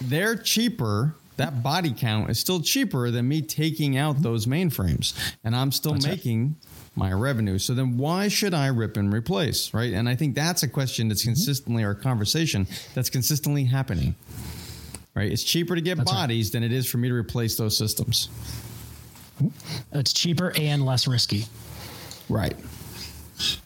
[0.01, 5.55] They're cheaper that body count is still cheaper than me taking out those mainframes and
[5.55, 6.55] i'm still that's making right.
[6.95, 10.61] my revenue so then why should i rip and replace right and i think that's
[10.61, 11.29] a question that's mm-hmm.
[11.29, 14.13] consistently our conversation that's consistently happening
[15.15, 15.31] right?
[15.31, 16.19] It's cheaper to get That's right.
[16.19, 18.29] bodies than it is for me to replace those systems.
[19.91, 21.45] It's cheaper and less risky.
[22.29, 22.55] Right.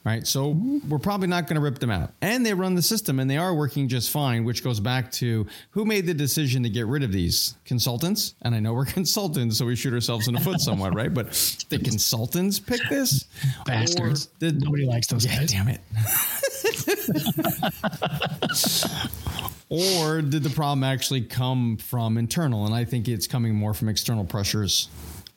[0.04, 0.26] Right.
[0.26, 0.50] So
[0.88, 2.12] we're probably not going to rip them out.
[2.22, 5.48] And they run the system and they are working just fine, which goes back to
[5.72, 8.36] who made the decision to get rid of these consultants?
[8.42, 11.14] And I know we're consultants, so we shoot ourselves in the foot somewhat, right?
[11.14, 11.32] But
[11.70, 13.26] the consultants pick this?
[13.66, 14.28] Bastards.
[14.40, 15.52] Did, Nobody likes those yeah, guys.
[15.52, 15.82] damn it.
[19.70, 22.66] or did the problem actually come from internal?
[22.66, 24.90] And I think it's coming more from external pressures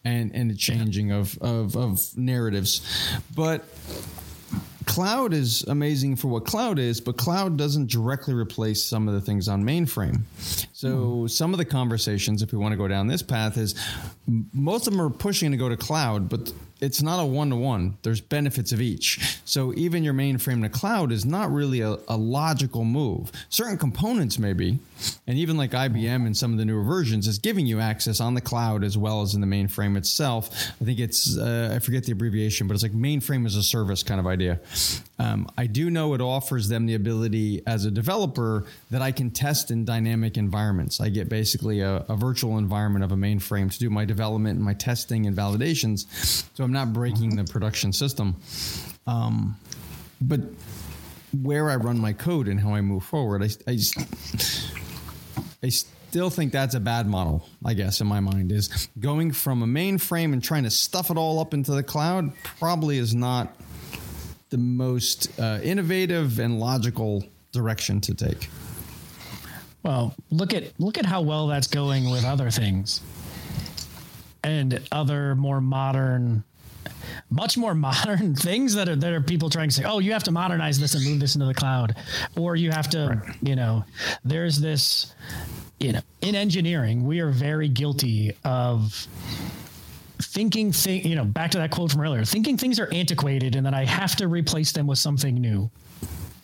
[0.04, 2.82] and and the changing of, of of narratives.
[3.34, 3.64] But
[4.88, 9.20] cloud is amazing for what cloud is, but cloud doesn't directly replace some of the
[9.20, 10.22] things on mainframe.
[10.72, 11.26] So hmm.
[11.26, 13.74] some of the conversations, if we want to go down this path, is
[14.26, 17.56] most of them are pushing to go to cloud, but it's not a one to
[17.56, 17.98] one.
[18.02, 19.40] There's benefits of each.
[19.44, 23.32] So even your mainframe to cloud is not really a, a logical move.
[23.48, 24.78] Certain components maybe,
[25.26, 28.34] and even like IBM and some of the newer versions is giving you access on
[28.34, 30.50] the cloud as well as in the mainframe itself.
[30.80, 34.02] I think it's uh, I forget the abbreviation, but it's like mainframe as a service
[34.02, 34.60] kind of idea.
[35.18, 39.30] Um, I do know it offers them the ability as a developer that I can
[39.30, 41.00] test in dynamic environments.
[41.00, 44.64] I get basically a, a virtual environment of a mainframe to do my development and
[44.64, 46.06] my testing and validations.
[46.56, 48.36] So I'm not breaking the production system.
[49.06, 49.56] Um,
[50.20, 50.40] but
[51.40, 53.78] where I run my code and how I move forward, I, I,
[55.62, 59.62] I still think that's a bad model, I guess, in my mind, is going from
[59.62, 63.56] a mainframe and trying to stuff it all up into the cloud probably is not
[64.50, 68.50] the most uh, innovative and logical direction to take.
[69.82, 73.00] Well, look at look at how well that's going with other things.
[74.44, 76.44] And other more modern
[77.30, 80.24] much more modern things that are that are people trying to say, "Oh, you have
[80.24, 81.96] to modernize this and move this into the cloud."
[82.36, 83.84] Or you have to, you know,
[84.24, 85.14] there's this
[85.80, 89.06] you know, in engineering, we are very guilty of
[90.20, 93.64] thinking thing, you know, back to that quote from earlier, thinking things are antiquated and
[93.64, 95.70] that I have to replace them with something new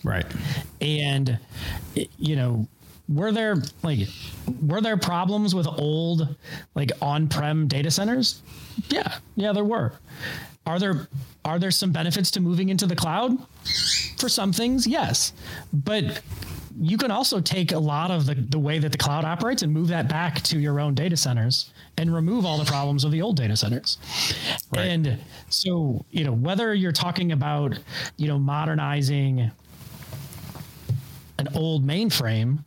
[0.04, 0.26] Right.
[0.82, 1.38] and
[2.18, 2.68] you know
[3.08, 4.08] were there like
[4.66, 6.34] were there problems with old
[6.74, 8.42] like on-prem data centers?
[8.88, 9.14] Yeah.
[9.36, 9.92] Yeah there were.
[10.66, 11.08] Are there
[11.44, 13.36] are there some benefits to moving into the cloud?
[14.18, 15.32] For some things yes.
[15.72, 16.22] But
[16.80, 19.72] you can also take a lot of the, the way that the cloud operates and
[19.72, 23.22] move that back to your own data centers and remove all the problems of the
[23.22, 23.98] old data centers.
[24.74, 24.86] Right.
[24.86, 25.18] and
[25.50, 27.78] so you know whether you're talking about
[28.16, 29.50] you know modernizing
[31.46, 32.58] an old mainframe,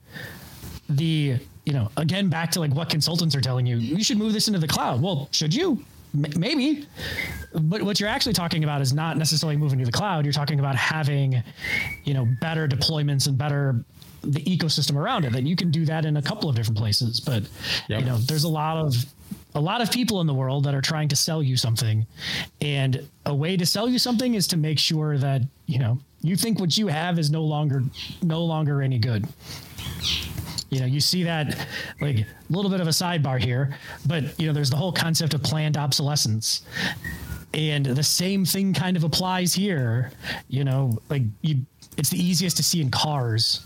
[0.89, 4.33] the you know again back to like what consultants are telling you, you should move
[4.33, 5.01] this into the cloud.
[5.01, 5.83] Well, should you?
[6.15, 6.87] M- maybe,
[7.53, 10.25] but what you're actually talking about is not necessarily moving to the cloud.
[10.25, 11.43] You're talking about having,
[12.05, 13.83] you know, better deployments and better
[14.23, 15.33] the ecosystem around it.
[15.33, 17.19] That you can do that in a couple of different places.
[17.19, 17.43] But
[17.89, 17.99] Yep.
[17.99, 18.95] you know, there's a lot of
[19.55, 22.05] a lot of people in the world that are trying to sell you something,
[22.61, 26.35] and a way to sell you something is to make sure that you know you
[26.35, 27.83] think what you have is no longer
[28.21, 29.27] no longer any good.
[30.69, 31.67] You know you see that
[32.01, 35.33] like a little bit of a sidebar here but you know there's the whole concept
[35.33, 36.63] of planned obsolescence.
[37.53, 40.11] And the same thing kind of applies here
[40.49, 41.65] you know like you
[41.97, 43.65] it's the easiest to see in cars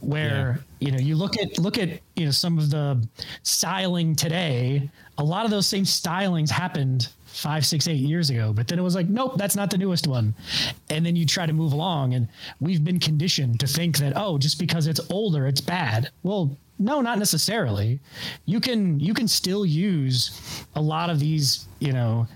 [0.00, 3.00] where you know you look at look at you know some of the
[3.44, 8.68] styling today a lot of those same stylings happened five six eight years ago but
[8.68, 10.34] then it was like nope that's not the newest one.
[10.90, 12.28] And then you try to move along and
[12.60, 16.10] we've been conditioned to think that oh just because it's older it's bad.
[16.22, 18.00] Well no not necessarily.
[18.44, 22.26] You can you can still use a lot of these you know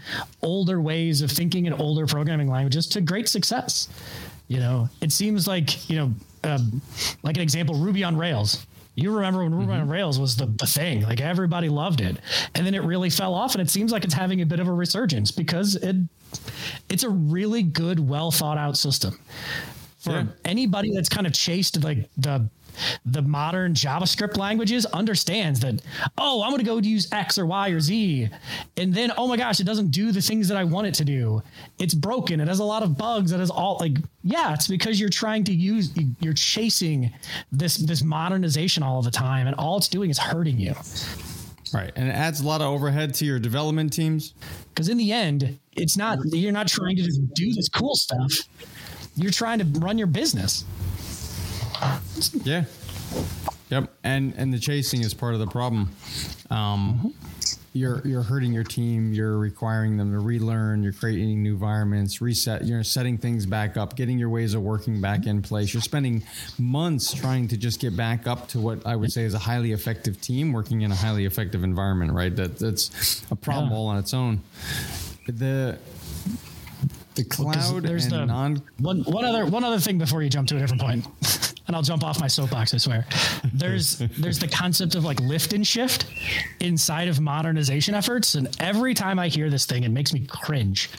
[0.42, 3.88] older ways of thinking and older programming languages to great success.
[4.48, 6.12] You know it seems like you know
[6.44, 6.80] um,
[7.22, 9.92] like an example ruby on rails you remember when Ruby on mm-hmm.
[9.92, 12.16] Rails was the, the thing, like everybody loved it.
[12.54, 14.66] And then it really fell off and it seems like it's having a bit of
[14.66, 15.96] a resurgence because it
[16.88, 19.18] it's a really good, well thought out system.
[20.06, 20.24] For Yeah.
[20.44, 22.48] anybody that's kind of chased like the
[23.06, 25.80] the modern JavaScript languages understands that,
[26.18, 28.28] oh, I'm going to go use X or Y or Z.
[28.76, 31.04] And then, oh my gosh, it doesn't do the things that I want it to
[31.06, 31.42] do.
[31.78, 32.38] It's broken.
[32.38, 33.32] It has a lot of bugs.
[33.32, 35.90] It has all like, yeah, it's because you're trying to use,
[36.20, 37.10] you're chasing
[37.50, 39.46] this, this modernization all the time.
[39.46, 40.74] And all it's doing is hurting you.
[41.72, 41.92] Right.
[41.96, 44.34] And it adds a lot of overhead to your development teams.
[44.68, 48.30] Because in the end, it's not, you're not trying to just do this cool stuff.
[49.16, 50.64] You're trying to run your business.
[52.44, 52.64] Yeah.
[53.70, 53.92] Yep.
[54.04, 55.90] And and the chasing is part of the problem.
[56.50, 57.12] Um,
[57.72, 59.12] you're you're hurting your team.
[59.12, 60.82] You're requiring them to relearn.
[60.82, 62.64] You're creating new environments, reset.
[62.64, 65.74] You're setting things back up, getting your ways of working back in place.
[65.74, 66.22] You're spending
[66.58, 69.72] months trying to just get back up to what I would say is a highly
[69.72, 72.12] effective team working in a highly effective environment.
[72.12, 72.34] Right?
[72.34, 73.76] That that's a problem Yeah.
[73.76, 74.40] all on its own.
[75.26, 75.78] The
[77.16, 80.48] the cloud there's and the- non One one other one other thing before you jump
[80.48, 81.06] to a different point,
[81.66, 82.72] and I'll jump off my soapbox.
[82.74, 83.06] I swear.
[83.52, 86.06] There's there's the concept of like lift and shift
[86.60, 90.90] inside of modernization efforts, and every time I hear this thing, it makes me cringe.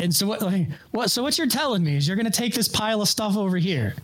[0.00, 0.42] And so what?
[0.42, 1.10] Like, what?
[1.10, 3.58] So what you're telling me is you're going to take this pile of stuff over
[3.58, 3.94] here.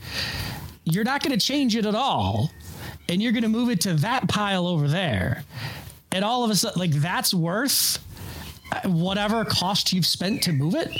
[0.84, 2.52] You're not going to change it at all,
[3.08, 5.42] and you're going to move it to that pile over there,
[6.12, 7.98] and all of a sudden, like that's worth
[8.84, 10.90] whatever cost you've spent to move it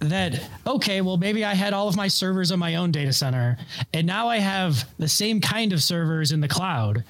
[0.00, 3.58] that okay well maybe i had all of my servers on my own data center
[3.92, 7.04] and now i have the same kind of servers in the cloud.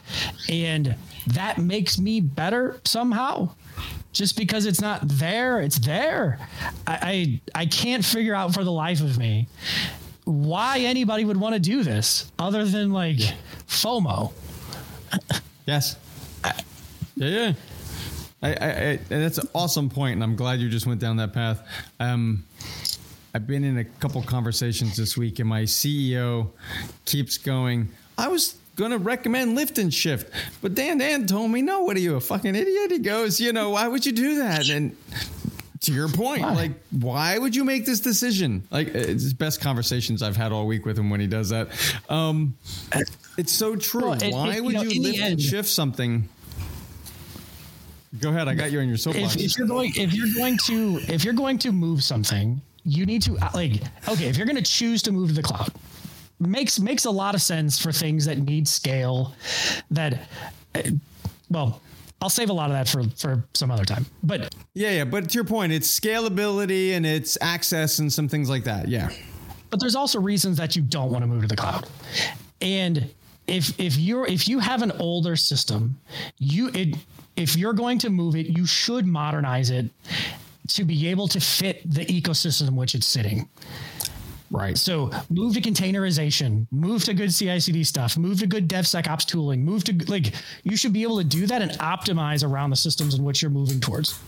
[0.48, 0.96] And
[1.28, 3.50] that makes me better somehow.
[4.12, 6.38] Just because it's not there it's there.
[6.86, 9.46] I i, I can't figure out for the life of me
[10.24, 13.18] why anybody would want to do this other than like
[13.66, 14.32] fomo.
[15.66, 15.96] Yes.
[16.44, 17.52] Yeah, yeah.
[18.42, 18.70] I, I, I,
[19.10, 21.60] and that's an awesome point, and I'm glad you just went down that path.
[21.98, 22.44] Um,
[23.34, 26.48] I've been in a couple conversations this week, and my CEO
[27.04, 27.88] keeps going.
[28.18, 31.96] I was going to recommend lift and shift, but Dan Dan told me, "No, what
[31.96, 34.96] are you, a fucking idiot?" He goes, "You know, why would you do that?" And
[35.82, 36.54] to your point, Why?
[36.54, 38.66] like, why would you make this decision?
[38.70, 41.68] Like, it's the best conversations I've had all week with him when he does that.
[42.10, 42.54] Um,
[43.38, 44.10] it's so true.
[44.10, 46.28] Well, it- why it- you would know, you in the lift and shift something?
[48.18, 48.48] Go ahead.
[48.48, 49.36] I got you on your soapbox.
[49.36, 53.06] if, if you're going if you're going to if you're going to move something you
[53.06, 55.70] need to uh, like okay if you're going to choose to move to the cloud
[56.40, 59.34] makes makes a lot of sense for things that need scale
[59.90, 60.26] that
[60.74, 60.82] uh,
[61.50, 61.80] well
[62.22, 65.04] I'll save a lot of that for for some other time but yeah, yeah.
[65.04, 68.88] But to your point, it's scalability and it's access and some things like that.
[68.88, 69.10] Yeah.
[69.70, 71.86] but there's also reasons that you don't want to move to the cloud
[72.60, 73.08] and
[73.46, 75.98] if if you're if you have an older system
[76.38, 76.96] you it
[77.40, 79.86] if you're going to move it you should modernize it
[80.68, 83.48] to be able to fit the ecosystem in which it's sitting
[84.52, 84.76] Right.
[84.76, 89.84] so move to containerization, move to good CI/CD stuff, move to good DevSecOps tooling, move
[89.84, 93.22] to like you should be able to do that and optimize around the systems in
[93.22, 94.18] which you're moving towards.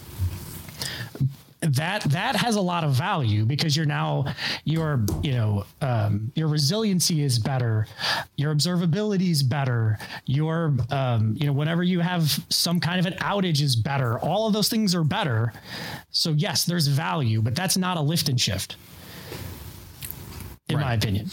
[1.62, 4.26] That that has a lot of value because you're now
[4.64, 7.86] your you know um, your resiliency is better,
[8.36, 13.14] your observability is better, your um, you know whenever you have some kind of an
[13.18, 14.18] outage is better.
[14.18, 15.52] All of those things are better.
[16.10, 18.76] So yes, there's value, but that's not a lift and shift
[20.72, 21.30] in my opinion.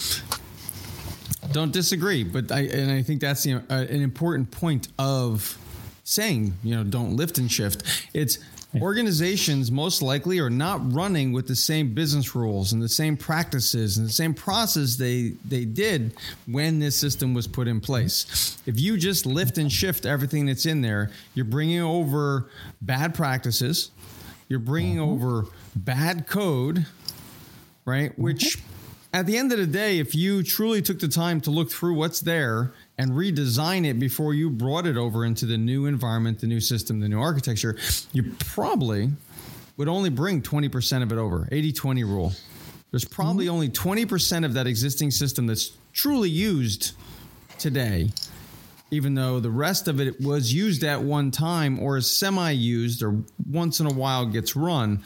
[1.52, 5.58] Don't disagree, but I and I think that's the, uh, an important point of
[6.04, 7.84] saying you know don't lift and shift.
[8.14, 8.40] It's
[8.82, 13.98] organizations most likely are not running with the same business rules and the same practices
[13.98, 16.14] and the same process they they did
[16.46, 18.58] when this system was put in place.
[18.66, 22.50] If you just lift and shift everything that's in there, you're bringing over
[22.82, 23.92] bad practices.
[24.48, 25.26] You're bringing mm-hmm.
[25.26, 26.86] over bad code
[27.90, 28.18] right?
[28.18, 29.16] Which mm-hmm.
[29.16, 31.96] at the end of the day, if you truly took the time to look through
[31.96, 36.48] what's there and redesign it before you brought it over into the new environment, the
[36.48, 37.78] new system, the new architecture,
[38.12, 39.10] you probably
[39.78, 42.34] would only bring 20% of it over 80 20 rule.
[42.92, 43.54] There's probably mm-hmm.
[43.54, 46.92] only 20% of that existing system that's truly used
[47.58, 48.10] today
[48.92, 53.04] even though the rest of it was used at one time or is semi used
[53.04, 55.04] or once in a while gets run,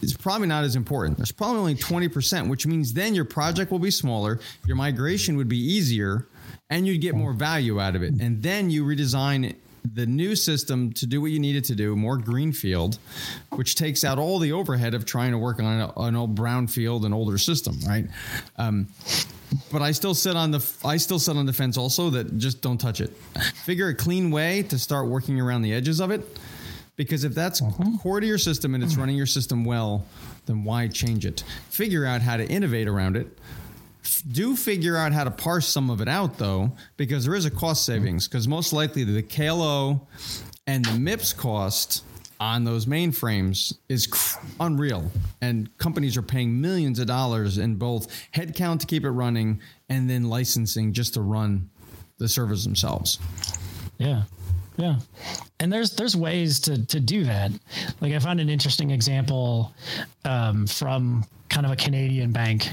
[0.00, 1.18] it's probably not as important.
[1.18, 5.48] There's probably only 20%, which means then your project will be smaller, your migration would
[5.48, 6.26] be easier,
[6.72, 7.38] and you'd get more mm.
[7.38, 8.14] value out of it.
[8.20, 9.54] And then you redesign
[9.94, 12.98] the new system to do what you needed to do, more greenfield,
[13.50, 17.04] which takes out all the overhead of trying to work on an, an old brownfield
[17.04, 18.06] and older system, right?
[18.56, 18.86] Um,
[19.70, 22.62] but I still sit on the I still sit on the fence also that just
[22.62, 23.10] don't touch it.
[23.64, 26.38] Figure a clean way to start working around the edges of it.
[26.96, 27.96] Because if that's mm-hmm.
[27.96, 28.98] core to your system and it's mm.
[28.98, 30.06] running your system well,
[30.46, 31.42] then why change it?
[31.70, 33.26] Figure out how to innovate around it.
[34.20, 37.50] Do figure out how to parse some of it out though, because there is a
[37.50, 38.28] cost savings.
[38.28, 40.06] Because most likely the KLO
[40.66, 42.04] and the MIPS cost
[42.40, 44.08] on those mainframes is
[44.58, 45.10] unreal.
[45.40, 50.10] And companies are paying millions of dollars in both headcount to keep it running and
[50.10, 51.70] then licensing just to run
[52.18, 53.18] the servers themselves.
[53.98, 54.24] Yeah.
[54.76, 54.96] Yeah.
[55.60, 57.52] And there's there's ways to to do that.
[58.00, 59.74] Like I found an interesting example
[60.24, 62.66] um, from kind of a Canadian bank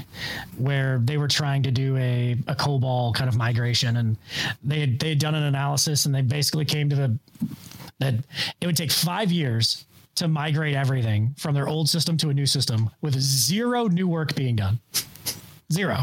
[0.56, 4.16] where they were trying to do a, a COBOL kind of migration and
[4.64, 7.18] they had they had done an analysis and they basically came to the
[7.98, 8.14] that
[8.60, 9.84] it would take five years
[10.16, 14.34] to migrate everything from their old system to a new system with zero new work
[14.34, 14.80] being done.
[15.72, 16.02] Zero.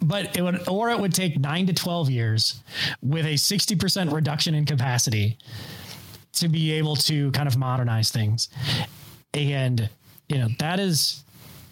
[0.00, 2.62] But it would, or it would take nine to 12 years
[3.02, 5.38] with a 60% reduction in capacity
[6.34, 8.48] to be able to kind of modernize things.
[9.34, 9.88] And,
[10.32, 11.24] you know, that is,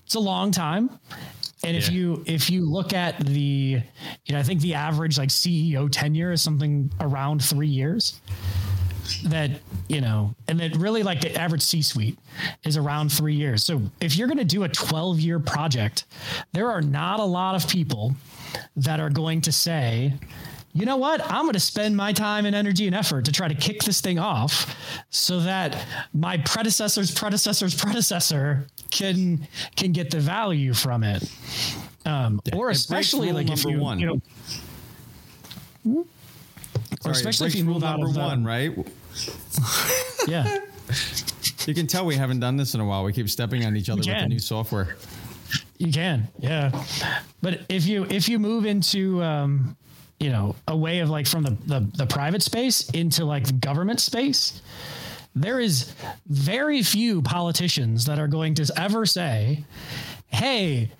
[0.05, 0.91] it's a long time.
[1.63, 3.83] And if you if you look at the,
[4.25, 8.21] you know, I think the average like CEO tenure is something around three years.
[9.25, 9.51] That
[9.89, 12.19] you know, and that really like the average C-suite
[12.65, 13.63] is around three years.
[13.63, 16.05] So if you're going to do a 12 year project,
[16.53, 18.15] there are not a lot of people
[18.77, 20.15] that are going to say,
[20.73, 21.21] you know what?
[21.25, 24.01] I'm going to spend my time and energy and effort to try to kick this
[24.01, 24.77] thing off
[25.11, 29.47] so that my predecessor's predecessor's predecessor can
[29.77, 31.31] can get the value from it.
[32.07, 33.99] Um, or especially like if you, one.
[33.99, 34.21] you know,
[35.87, 36.05] or
[37.03, 38.73] Sorry, especially if you move out number of the, one, right?
[40.27, 40.59] yeah.
[41.67, 43.05] You can tell we haven't done this in a while.
[43.05, 44.97] We keep stepping on each other with the new software.
[45.77, 46.85] You can, yeah.
[47.43, 49.77] But if you if you move into um,
[50.21, 53.55] you know a way of like from the, the the private space into like the
[53.55, 54.61] government space,
[55.35, 55.93] there is
[56.27, 59.65] very few politicians that are going to ever say,
[60.29, 60.93] "Hey,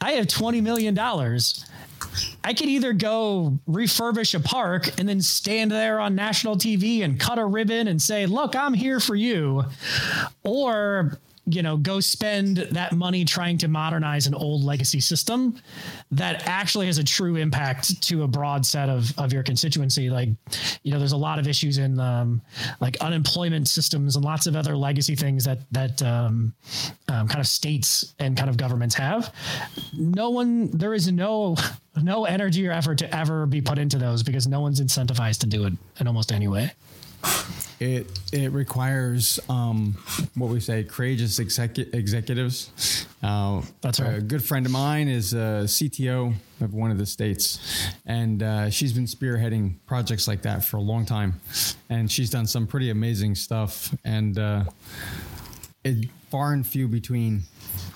[0.00, 1.66] I have twenty million dollars."
[2.44, 7.18] I could either go refurbish a park and then stand there on national TV and
[7.18, 9.64] cut a ribbon and say, "Look, I'm here for you,"
[10.42, 15.60] or you know, go spend that money trying to modernize an old legacy system
[16.12, 20.08] that actually has a true impact to a broad set of of your constituency.
[20.08, 20.28] Like,
[20.82, 22.40] you know, there's a lot of issues in um,
[22.80, 26.54] like unemployment systems and lots of other legacy things that that um,
[27.08, 29.34] um, kind of states and kind of governments have.
[29.98, 31.56] No one, there is no
[32.00, 35.46] no energy or effort to ever be put into those because no one's incentivized to
[35.46, 36.72] do it in almost any way.
[37.82, 39.96] It it requires um,
[40.36, 43.08] what we say courageous execu- executives.
[43.20, 44.18] Uh, That's right.
[44.18, 48.70] A good friend of mine is a CTO of one of the states, and uh,
[48.70, 51.40] she's been spearheading projects like that for a long time,
[51.90, 53.92] and she's done some pretty amazing stuff.
[54.04, 54.62] And uh,
[55.82, 57.42] it far and few between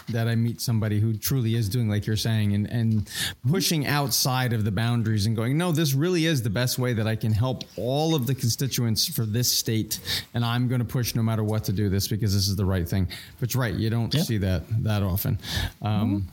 [0.08, 3.10] that I meet somebody who truly is doing like you're saying and and
[3.50, 7.06] pushing outside of the boundaries and going no this really is the best way that
[7.08, 9.98] I can help all of the constituents for this state
[10.34, 12.64] and I'm going to push no matter what to do this because this is the
[12.64, 13.08] right thing.
[13.40, 14.22] But you're right you don't Yeah.
[14.22, 15.38] see that that often.
[15.82, 16.28] Um,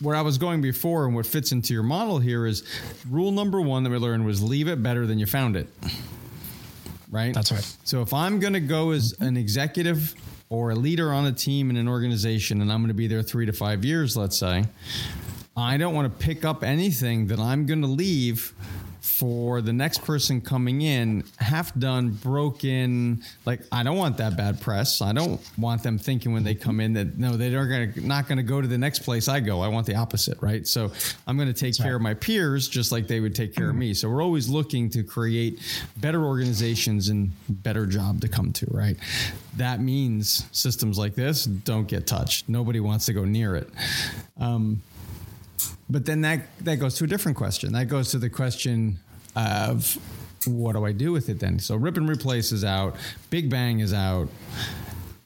[0.00, 2.62] where I was going before and what fits into your model here is
[3.10, 5.68] rule number one that we learned was leave it better than you found it.
[7.10, 7.32] Right?
[7.32, 7.76] That's right.
[7.84, 10.14] so if I'm going to go as an executive
[10.48, 13.22] or a leader on a team in an organization and I'm going to be there
[13.22, 14.64] three to five years, let's say,
[15.56, 18.52] I don't want to pick up anything that I'm going to leave
[19.04, 24.58] for the next person coming in half done broken like i don't want that bad
[24.62, 25.02] press.
[25.02, 28.38] I don't want them thinking when they come in that no they're gonna, not going
[28.38, 29.60] to go to the next place i go.
[29.60, 30.66] I want the opposite right?
[30.66, 30.90] So
[31.26, 33.76] i'm going to take care of my peers just like they would take care of
[33.76, 33.92] me.
[33.92, 35.60] So we're always looking to create
[35.98, 38.96] better organizations and better job to come to right?
[39.58, 42.48] That means systems like this don't get touched.
[42.48, 43.68] Nobody wants to go near it.
[44.40, 44.82] Um,
[45.88, 47.72] but then that that goes to a different question.
[47.72, 48.98] That goes to the question
[49.36, 49.98] of
[50.46, 51.58] what do I do with it then?
[51.58, 52.96] So rip and replace is out,
[53.30, 54.28] Big Bang is out.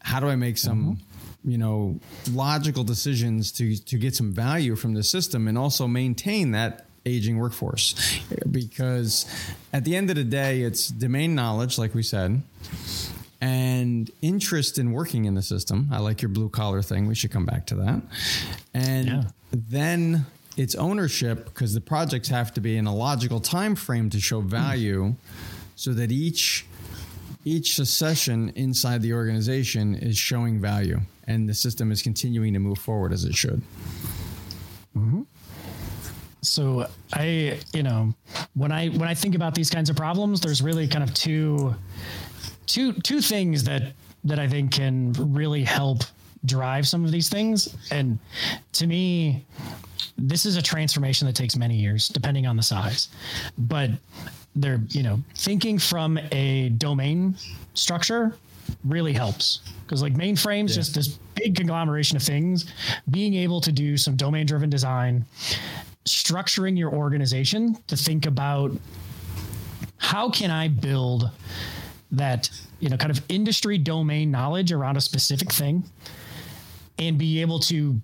[0.00, 1.50] How do I make some mm-hmm.
[1.50, 1.98] you know
[2.32, 7.38] logical decisions to to get some value from the system and also maintain that aging
[7.38, 7.94] workforce?
[8.50, 9.26] Because
[9.72, 12.42] at the end of the day, it's domain knowledge, like we said
[13.40, 15.88] and interest in working in the system.
[15.92, 17.06] I like your blue collar thing.
[17.06, 18.02] We should come back to that.
[18.74, 19.22] And Yeah.
[19.52, 20.26] then
[20.58, 24.40] it's ownership because the projects have to be in a logical time frame to show
[24.40, 25.14] value
[25.76, 26.66] so that each
[27.44, 32.76] each succession inside the organization is showing value and the system is continuing to move
[32.76, 33.62] forward as it should.
[34.96, 35.22] Mm-hmm.
[36.42, 38.12] So I, you know,
[38.54, 41.74] when I when I think about these kinds of problems, there's really kind of two
[42.66, 43.92] two two things that
[44.24, 46.02] that I think can really help
[46.44, 47.76] drive some of these things.
[47.92, 48.18] And
[48.72, 49.44] to me,
[50.16, 53.08] this is a transformation that takes many years, depending on the size.
[53.56, 53.90] But
[54.54, 57.36] they're, you know, thinking from a domain
[57.74, 58.34] structure
[58.84, 62.70] really helps because like mainframes just this big conglomeration of things
[63.10, 65.24] being able to do some domain driven design
[66.04, 68.70] structuring your organization to think about
[69.96, 71.30] how can I build
[72.12, 75.84] that you know kind of industry domain knowledge around a specific thing
[76.98, 78.00] and be able to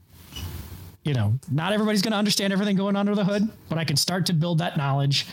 [1.05, 3.96] you know, not everybody's going to understand everything going under the hood, but I can
[3.96, 5.26] start to build that knowledge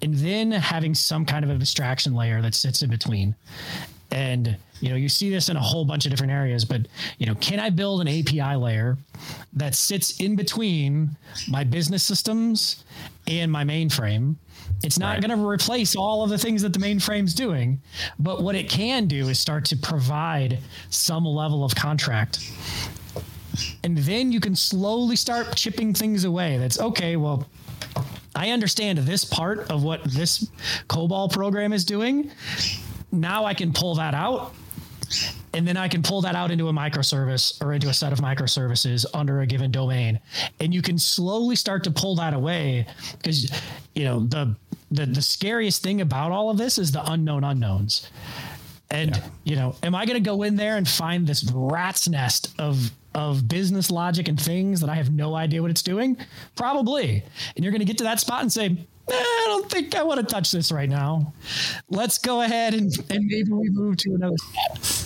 [0.00, 3.34] and then having some kind of abstraction layer that sits in between.
[4.12, 6.82] And, you know, you see this in a whole bunch of different areas, but,
[7.18, 8.96] you know, can I build an API layer
[9.52, 11.10] that sits in between
[11.48, 12.84] my business systems
[13.26, 14.36] and my mainframe?
[14.84, 15.26] It's not right.
[15.26, 17.80] going to replace all of the things that the mainframe's doing,
[18.20, 20.60] but what it can do is start to provide
[20.90, 22.48] some level of contract
[23.84, 26.58] and then you can slowly start chipping things away.
[26.58, 27.16] That's okay.
[27.16, 27.48] Well,
[28.34, 30.48] I understand this part of what this
[30.88, 32.30] COBOL program is doing.
[33.12, 34.54] Now I can pull that out
[35.54, 38.18] and then I can pull that out into a microservice or into a set of
[38.18, 40.20] microservices under a given domain.
[40.60, 43.50] And you can slowly start to pull that away because
[43.94, 44.54] you know the
[44.90, 48.10] the the scariest thing about all of this is the unknown unknowns.
[48.90, 49.28] And yeah.
[49.44, 52.90] you know, am I going to go in there and find this rat's nest of
[53.14, 56.16] of business logic and things that I have no idea what it's doing?
[56.54, 57.22] Probably.
[57.54, 58.74] And you're going to get to that spot and say, eh,
[59.12, 61.32] I don't think I want to touch this right now.
[61.88, 65.05] Let's go ahead and, and maybe we move to another step.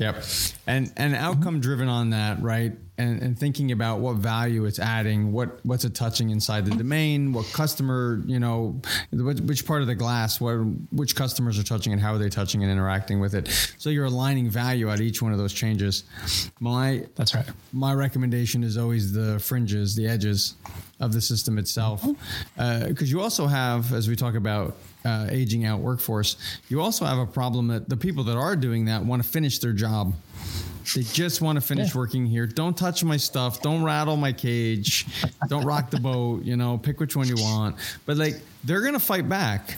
[0.00, 0.24] Yep.
[0.66, 2.72] And and outcome driven on that, right?
[2.96, 7.34] And, and thinking about what value it's adding, what what's it touching inside the domain,
[7.34, 8.80] what customer, you know,
[9.12, 10.54] which part of the glass, what
[10.90, 13.48] which customers are touching and how are they touching and interacting with it.
[13.76, 16.04] So you're aligning value at each one of those changes.
[16.60, 17.46] My that's right.
[17.74, 20.54] My recommendation is always the fringes, the edges
[20.98, 22.02] of the system itself,
[22.56, 26.36] because uh, you also have, as we talk about uh, aging out workforce,
[26.68, 29.58] you also have a problem that the people that are doing that want to finish
[29.58, 30.14] their job.
[30.94, 31.98] They just want to finish yeah.
[31.98, 32.46] working here.
[32.46, 33.62] Don't touch my stuff.
[33.62, 35.06] Don't rattle my cage.
[35.48, 36.42] Don't rock the boat.
[36.42, 37.76] You know, pick which one you want.
[38.06, 39.76] But like, they're going to fight back.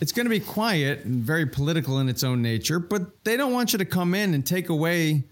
[0.00, 3.52] It's going to be quiet and very political in its own nature, but they don't
[3.52, 5.24] want you to come in and take away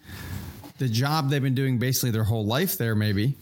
[0.76, 3.34] the job they've been doing basically their whole life there, maybe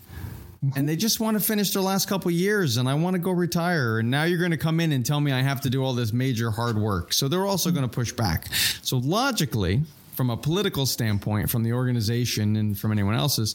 [0.74, 3.30] and they just want to finish their last couple years and I want to go
[3.30, 5.84] retire and now you're going to come in and tell me I have to do
[5.84, 7.12] all this major hard work.
[7.12, 8.46] So they're also going to push back.
[8.82, 9.82] So logically,
[10.14, 13.54] from a political standpoint, from the organization and from anyone else's,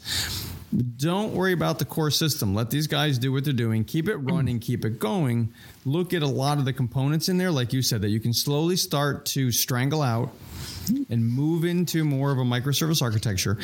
[0.97, 2.53] don't worry about the core system.
[2.53, 3.83] Let these guys do what they're doing.
[3.83, 5.51] Keep it running, keep it going.
[5.85, 8.31] Look at a lot of the components in there, like you said, that you can
[8.31, 10.29] slowly start to strangle out
[11.09, 13.57] and move into more of a microservice architecture.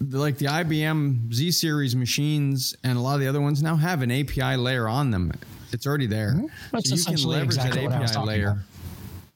[0.00, 4.02] Like the IBM Z series machines and a lot of the other ones now have
[4.02, 5.32] an API layer on them.
[5.72, 6.34] It's already there.
[6.34, 6.46] Mm-hmm.
[6.72, 8.48] That's so you can leverage exactly that API layer.
[8.48, 8.58] About.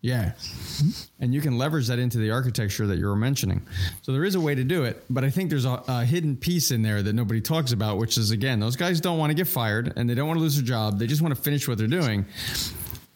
[0.00, 0.26] Yeah.
[0.26, 1.22] Mm-hmm.
[1.24, 3.62] And you can leverage that into the architecture that you were mentioning.
[4.02, 6.36] So there is a way to do it, but I think there's a, a, hidden
[6.36, 9.34] piece in there that nobody talks about, which is again, those guys don't want to
[9.34, 11.00] get fired and they don't want to lose their job.
[11.00, 12.26] They just want to finish what they're doing.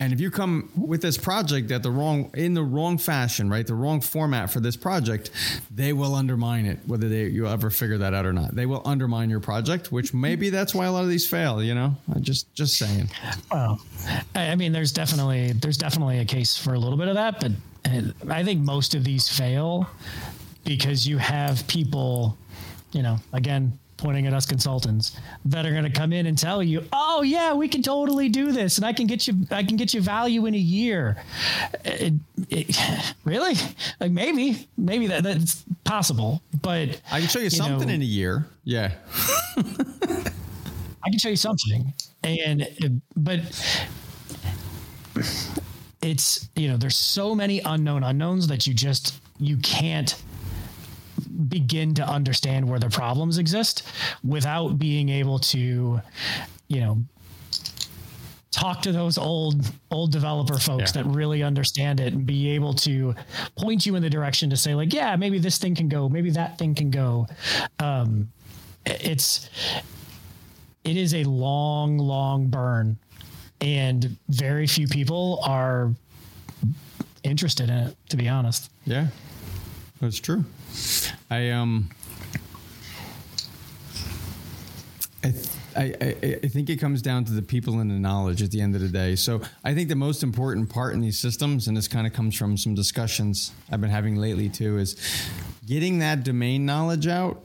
[0.03, 3.64] And if you come with this project at the wrong in the wrong fashion, right,
[3.64, 5.30] the wrong format for this project,
[5.72, 6.80] they will undermine it.
[6.86, 9.92] Whether they you ever figure that out or not, they will undermine your project.
[9.92, 11.62] Which maybe that's why a lot of these fail.
[11.62, 13.11] You know, I just just saying.
[13.53, 13.80] Well,
[14.34, 17.53] I mean, there's definitely there's definitely a case for a little bit of that, but
[18.28, 19.88] I think most of these fail
[20.64, 22.36] because you have people,
[22.90, 26.62] you know, again, pointing at us consultants that are going to come in and tell
[26.62, 29.76] you, "Oh yeah, we can totally do this, and I can get you, I can
[29.76, 31.22] get you value in a year."
[31.84, 32.14] It,
[32.50, 33.55] it, really?
[34.00, 38.03] Like maybe, maybe that that's possible, but I can show you, you something know, in
[38.03, 38.46] a year.
[38.64, 38.92] Yeah,
[39.57, 41.92] I can show you something,
[42.24, 43.40] and but
[46.03, 50.20] it's you know there's so many unknown unknowns that you just you can't
[51.49, 53.83] begin to understand where the problems exist
[54.24, 56.01] without being able to,
[56.68, 56.99] you know,
[58.53, 61.03] talk to those old old developer folks yeah.
[61.03, 63.14] that really understand it and be able to
[63.57, 66.30] point you in the direction to say like yeah maybe this thing can go maybe
[66.30, 67.26] that thing can go.
[67.80, 68.30] Um
[68.85, 69.49] it's
[70.85, 72.99] it is a long long burn
[73.61, 75.91] and very few people are
[77.22, 78.70] interested in it to be honest.
[78.85, 79.07] Yeah
[80.01, 80.45] that's true
[81.33, 81.89] I um.
[85.24, 85.33] I,
[85.74, 88.74] I, I, think it comes down to the people and the knowledge at the end
[88.74, 89.14] of the day.
[89.14, 92.37] So I think the most important part in these systems, and this kind of comes
[92.37, 94.97] from some discussions I've been having lately too, is
[95.64, 97.43] getting that domain knowledge out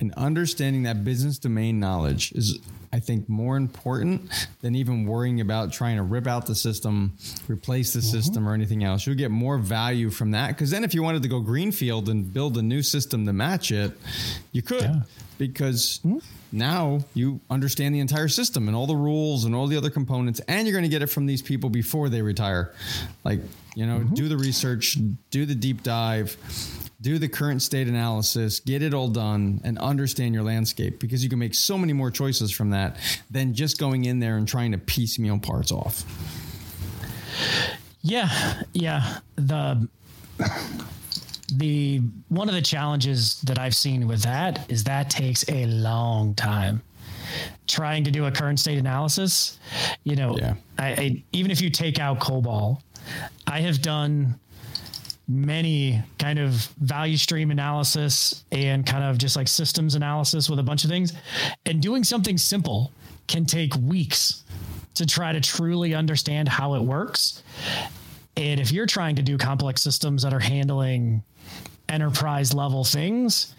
[0.00, 2.58] and understanding that business domain knowledge is
[2.92, 7.16] I think, more important than even worrying about trying to rip out the system,
[7.46, 8.08] replace the mm-hmm.
[8.08, 9.06] system, or anything else.
[9.06, 10.48] You'll get more value from that.
[10.48, 13.70] Because then, if you wanted to go greenfield and build a new system to match
[13.70, 13.92] it,
[14.50, 14.82] you could.
[14.82, 15.02] Yeah.
[15.38, 16.18] Because mm-hmm.
[16.50, 20.40] now you understand the entire system and all the rules and all the other components,
[20.48, 22.74] and you're going to get it from these people before they retire.
[23.24, 23.40] Like,
[23.76, 24.14] you know, mm-hmm.
[24.14, 24.98] do the research,
[25.30, 26.36] do the deep dive
[27.00, 31.30] do the current state analysis, get it all done, and understand your landscape because you
[31.30, 32.96] can make so many more choices from that
[33.30, 36.04] than just going in there and trying to piecemeal parts off.
[38.02, 38.28] Yeah,
[38.72, 39.18] yeah.
[39.36, 39.88] The
[41.54, 46.34] the one of the challenges that I've seen with that is that takes a long
[46.34, 46.82] time.
[47.66, 49.58] Trying to do a current state analysis,
[50.04, 50.54] you know, Yeah.
[50.78, 52.80] I, I even if you take out COBOL,
[53.46, 54.38] I have done
[55.30, 60.62] many kind of value stream analysis and kind of just like systems analysis with a
[60.62, 61.12] bunch of things.
[61.66, 62.90] And doing something simple
[63.28, 64.42] can take weeks
[64.94, 67.44] to try to truly understand how it works.
[68.36, 71.22] And if you're trying to do complex systems that are handling
[71.88, 73.54] enterprise level things,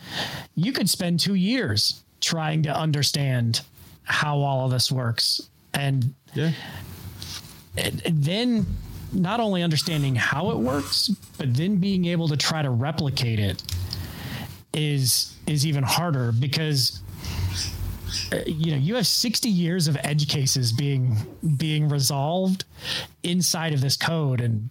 [0.55, 3.61] you could spend two years trying to understand
[4.03, 5.49] how all of this works.
[5.73, 6.51] And Yeah.
[7.77, 8.65] and then
[9.13, 13.61] not only understanding how it works, but then being able to try to replicate it
[14.73, 17.01] is is even harder because
[18.31, 21.15] uh, you know you have 60 years of edge cases being
[21.57, 22.63] being resolved
[23.23, 24.39] inside of this code.
[24.41, 24.69] And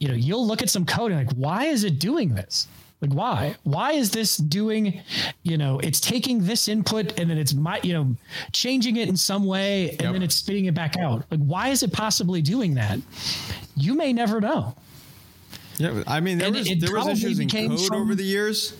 [0.00, 2.66] you know you'll look at some code and like why is it doing this?
[3.00, 5.00] Like why why is this doing
[5.44, 8.16] you know it's taking this input and then it's my you know
[8.52, 10.12] changing it in some way and Yep.
[10.14, 11.24] then it's spitting it back out.
[11.30, 12.98] Like why is it possibly doing that
[13.78, 14.74] you may never know
[15.78, 18.24] Yeah, I mean, there And was it there was issues in code from- over the
[18.24, 18.74] years.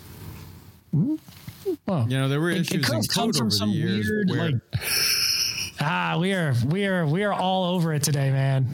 [0.92, 3.76] well You know, there were it, it issues could in code from over some the
[3.76, 4.54] years weird where, like
[5.80, 8.66] ah we are we are we are all over it today man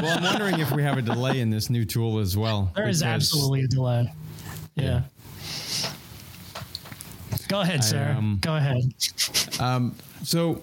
[0.00, 2.72] well, I'm wondering if we have a delay in this new tool as well.
[2.76, 4.12] There is absolutely a delay.
[4.74, 5.02] Yeah.
[7.48, 8.14] Go ahead, sir.
[8.16, 8.82] um, Go ahead.
[10.24, 10.62] So,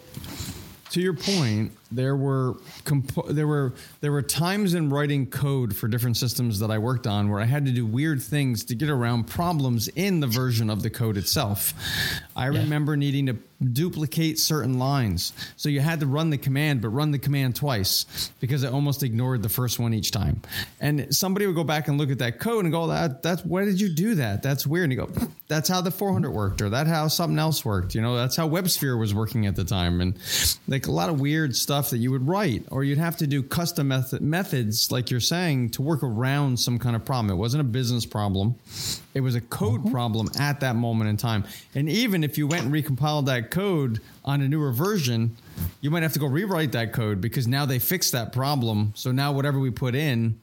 [0.91, 5.87] to your point, there were compo- there were there were times in writing code for
[5.87, 8.89] different systems that I worked on where I had to do weird things to get
[8.89, 11.73] around problems in the version of the code itself.
[12.35, 13.37] I remember needing to
[13.73, 18.31] duplicate certain lines, so you had to run the command, but run the command twice
[18.39, 20.41] because it almost ignored the first one each time.
[20.79, 23.65] And somebody would go back and look at that code and go, "That that's why
[23.65, 24.41] did you do that?
[24.41, 27.65] That's weird." And you go, "That's how the 400 worked, or that how something else
[27.65, 30.17] worked." You know, that's how WebSphere was working at the time, and
[30.67, 33.43] like a lot of weird stuff that you would write, or you'd have to do
[33.43, 37.31] custom method, methods, like you're saying, to work around some kind of problem.
[37.31, 38.55] It wasn't a business problem;
[39.13, 39.91] it was a code uh-huh.
[39.91, 41.43] problem at that moment in time.
[41.75, 45.35] And even if you went and recompiled that code on a newer version,
[45.81, 48.93] you might have to go rewrite that code because now they fixed that problem.
[48.95, 50.39] So now whatever we put in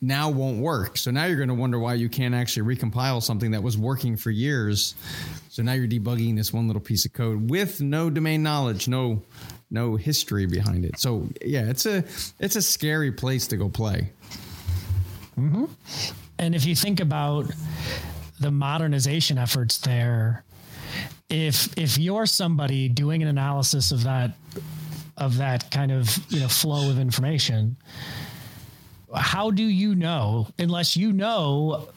[0.00, 0.98] now won't work.
[0.98, 4.16] So now you're going to wonder why you can't actually recompile something that was working
[4.16, 4.94] for years.
[5.48, 9.22] So now you're debugging this one little piece of code with no domain knowledge, no
[9.70, 10.98] no history behind it.
[10.98, 12.04] So yeah, it's a
[12.38, 14.10] it's a scary place to go play.
[15.38, 15.64] Mm-hmm.
[16.38, 17.46] And if you think about
[18.40, 20.43] the modernization efforts there,
[21.28, 24.32] if if you're somebody doing an analysis of that
[25.16, 27.76] of that kind of you know flow of information,
[29.14, 31.88] how do you know unless you know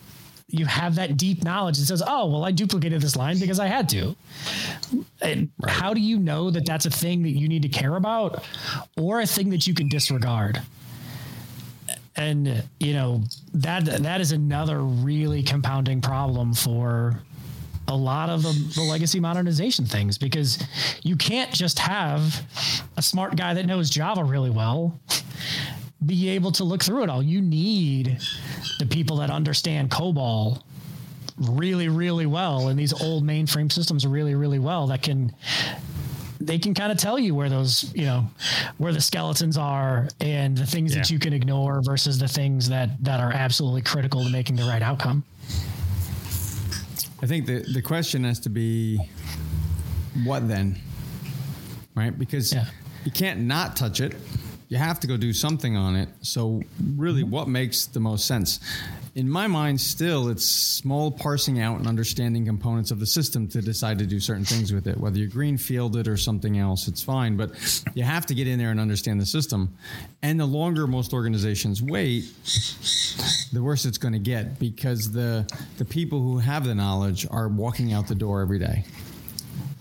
[0.50, 3.68] you have that deep knowledge that says, "Oh, well, I duplicated this line because I
[3.68, 4.16] had to."
[5.22, 8.44] And How do you know that that's a thing that you need to care about,
[8.98, 10.62] or a thing that you can disregard?
[12.18, 13.24] and you know
[13.54, 17.20] that that is another really compounding problem for
[17.88, 20.64] a lot of the, the legacy modernization things because
[21.04, 22.46] you can't just have
[22.98, 25.00] a smart guy that knows Java really well
[26.06, 27.24] be able to look through it all.
[27.24, 28.20] You need
[28.80, 30.62] the people that understand COBOL
[31.38, 35.34] really, really well and these old mainframe systems really, really well that can
[36.40, 38.30] they can kind of tell you where those, you know,
[38.78, 42.90] where the skeletons are and the things that you can ignore versus the things that
[43.04, 45.24] that are absolutely critical to making the right outcome.
[47.22, 48.99] I think the the question has to be
[50.24, 50.76] what then?
[51.95, 52.18] Right?
[52.18, 52.65] Because Yeah.
[53.05, 54.15] you can't not touch it.
[54.70, 56.09] You have to go do something on it.
[56.22, 56.61] So
[56.95, 57.32] really Mm-hmm.
[57.32, 58.59] what makes the most sense?
[59.18, 63.63] In my mind still it's small parsing out and understanding components of the system to
[63.63, 64.95] decide to do certain things with it.
[64.95, 67.49] Whether you greenfield it or something else, it's fine, but
[67.95, 69.76] you have to get in there and understand the system.
[70.22, 72.26] And the longer most organizations wait,
[73.51, 77.47] the worse it's going to get because the the people who have the knowledge are
[77.47, 78.86] walking out the door every day.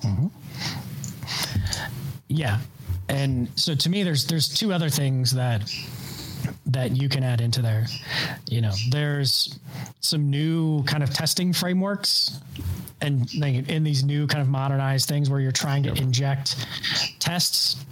[0.01, 0.28] Mm-hmm.
[2.28, 2.61] Yeah.
[3.11, 5.70] And so to me there's there's two other things that
[6.66, 7.87] that you can add into there.
[8.49, 9.59] You know, there's
[10.01, 12.41] some new kind of testing frameworks
[13.01, 16.66] and like in these new kind of modernized things where you're trying to inject
[17.18, 17.84] tests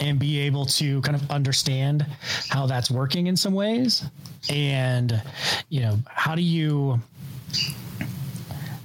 [0.00, 2.06] and be able to kind of understand
[2.48, 4.04] how that's working in some ways.
[4.50, 5.22] And,
[5.68, 7.00] you know, how do you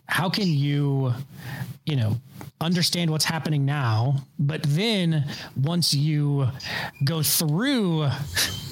[0.09, 1.13] how can you,
[1.86, 2.18] you know,
[2.62, 5.26] understand what's happening now, but then
[5.56, 6.48] once you
[7.04, 8.10] go through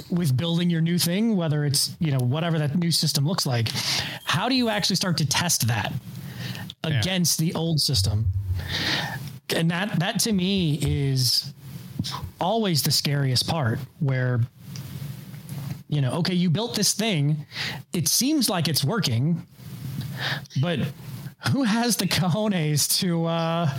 [0.09, 3.69] with building your new thing, whether it's, you know, whatever that new system looks like,
[4.23, 5.93] how do you actually start to test that
[6.83, 7.45] against yeah.
[7.45, 8.25] the old system?
[9.55, 11.53] And that that to me is
[12.39, 14.41] always the scariest part where
[15.89, 17.45] you know, okay, you built this thing,
[17.93, 19.41] it seems like it's working,
[20.61, 20.79] but
[21.51, 23.71] who has the cojones to uh,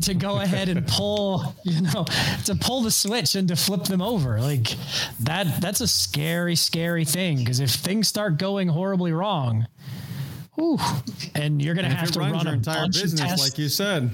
[0.00, 2.04] to go ahead and pull you know
[2.44, 4.40] to pull the switch and to flip them over?
[4.40, 4.74] Like
[5.20, 9.66] that that's a scary scary thing because if things start going horribly wrong
[10.54, 10.78] whew,
[11.34, 14.10] and you're gonna and have to run your entire business like you said.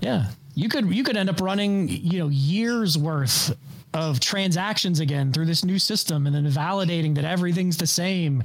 [0.00, 0.26] Yeah.
[0.54, 3.56] You could you could end up running you know years worth
[3.94, 8.42] of transactions again through this new system and then validating that everything's the same.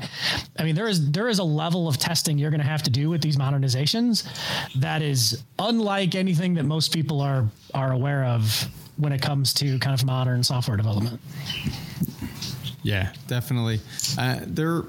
[0.58, 2.90] I mean, there is there is a level of testing you're going to have to
[2.90, 4.28] do with these modernizations
[4.76, 8.68] that is unlike anything that most people are are aware of
[8.98, 11.20] when it comes to kind of modern software development.
[12.84, 13.80] Yeah, definitely.
[14.18, 14.84] Uh, there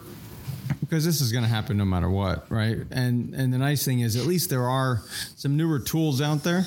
[0.80, 2.78] because this is going to happen no matter what, right?
[2.90, 5.02] And and the nice thing is at least there are
[5.36, 6.64] some newer tools out there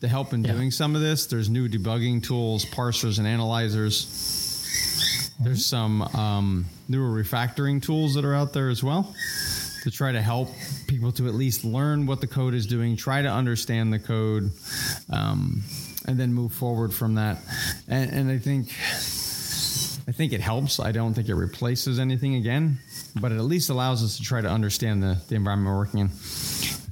[0.00, 0.52] to help in yeah.
[0.52, 1.26] doing some of this.
[1.26, 5.32] There's new debugging tools, parsers, and analyzers.
[5.40, 9.14] There's some um, newer refactoring tools that are out there as well
[9.82, 10.48] to try to help
[10.88, 14.50] people to at least learn what the code is doing, try to understand the code,
[15.10, 15.62] um,
[16.06, 17.38] and then move forward from that.
[17.88, 18.68] And, and I think.
[20.08, 20.78] I think it helps.
[20.78, 22.78] I don't think it replaces anything again,
[23.20, 26.00] but it at least allows us to try to understand the, the environment we're working
[26.00, 26.10] in.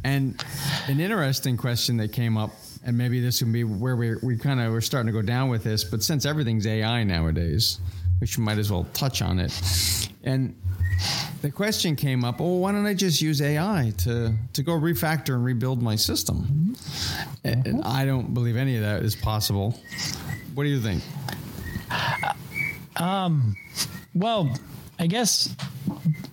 [0.03, 0.45] And
[0.89, 2.51] an interesting question that came up
[2.85, 5.49] and maybe this can be where we we kind of we're starting to go down
[5.49, 5.82] with this.
[5.85, 7.80] But since everything's AI nowadays,
[8.20, 10.09] we should might as well touch on it.
[10.22, 10.55] And
[11.43, 15.35] the question came up, oh, why don't I just use AI to to go refactor
[15.35, 16.76] and rebuild my system?
[17.45, 17.68] Mm-hmm.
[17.68, 19.78] And I don't believe any of that is possible.
[20.55, 21.03] What do you think?
[22.97, 23.57] Um,
[24.14, 24.55] well,
[24.99, 25.55] I guess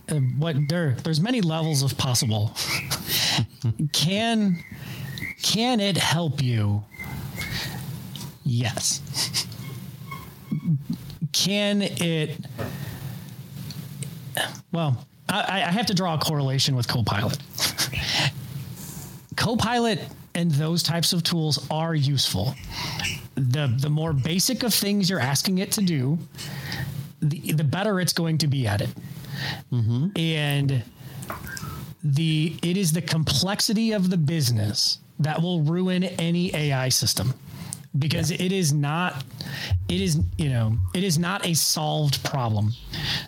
[0.10, 2.56] uh, what there there's many levels of possible.
[3.94, 4.64] Can
[5.42, 6.84] can it help you?
[8.44, 9.48] Yes.
[11.32, 12.38] Can it?
[14.72, 17.38] Well, I, I have to draw a correlation with Copilot.
[19.36, 20.00] Copilot
[20.36, 22.56] and those types of tools are useful.
[23.36, 26.20] The the more basic of things you're asking it to do,
[27.22, 28.90] the the better it's going to be at it.
[29.72, 30.18] Mm-hmm.
[30.18, 30.84] And
[32.04, 37.34] the it is the complexity of the business that will ruin any AI system
[37.98, 38.42] because yeah.
[38.42, 39.24] it is not
[39.90, 42.74] it is you know it is not a solved problem.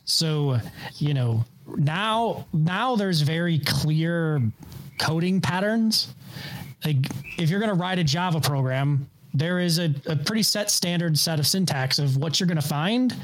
[0.05, 0.59] So
[0.97, 4.41] you know now now there's very clear
[4.99, 6.13] coding patterns.
[6.85, 6.97] Like
[7.37, 11.17] if you're going to write a java program there is a, a pretty set standard
[11.17, 13.15] set of syntax of what you're going to find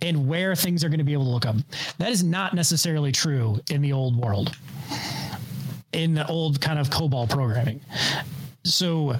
[0.00, 1.56] and where things are going to be able to look up.
[1.98, 4.56] That is not necessarily true in the old world
[5.96, 7.80] in the old kind of COBOL programming.
[8.64, 9.16] So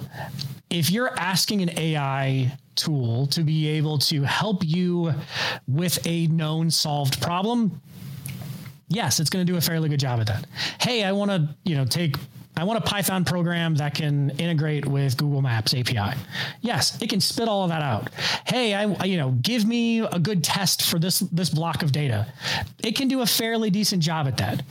[0.71, 5.13] if you're asking an AI tool to be able to help you
[5.67, 7.81] with a known solved problem,
[8.89, 10.47] yes, it's going to do a fairly good job at that.
[10.81, 12.17] Hey, I want to, you know, take
[12.59, 16.17] I want a Python program that can integrate with Google Maps API.
[16.63, 18.09] Yes, it can spit all of that out.
[18.47, 22.27] Hey, I you know, give me a good test for this this block of data.
[22.83, 24.63] It can do a fairly decent job at that.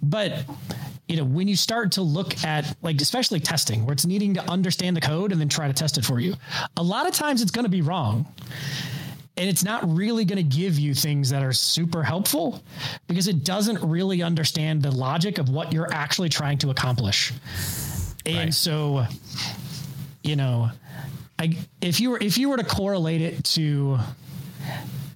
[0.00, 0.44] But
[1.08, 4.50] you know, when you start to look at like especially testing where it's needing to
[4.50, 6.34] understand the code and then try to test it for you,
[6.76, 8.26] a lot of times it's going to be wrong.
[9.36, 12.62] And it's not really going to give you things that are super helpful
[13.08, 17.32] because it doesn't really understand the logic of what you're actually trying to accomplish.
[18.26, 18.54] And right.
[18.54, 19.06] so,
[20.22, 20.70] you know,
[21.38, 23.98] I, if you were if you were to correlate it to,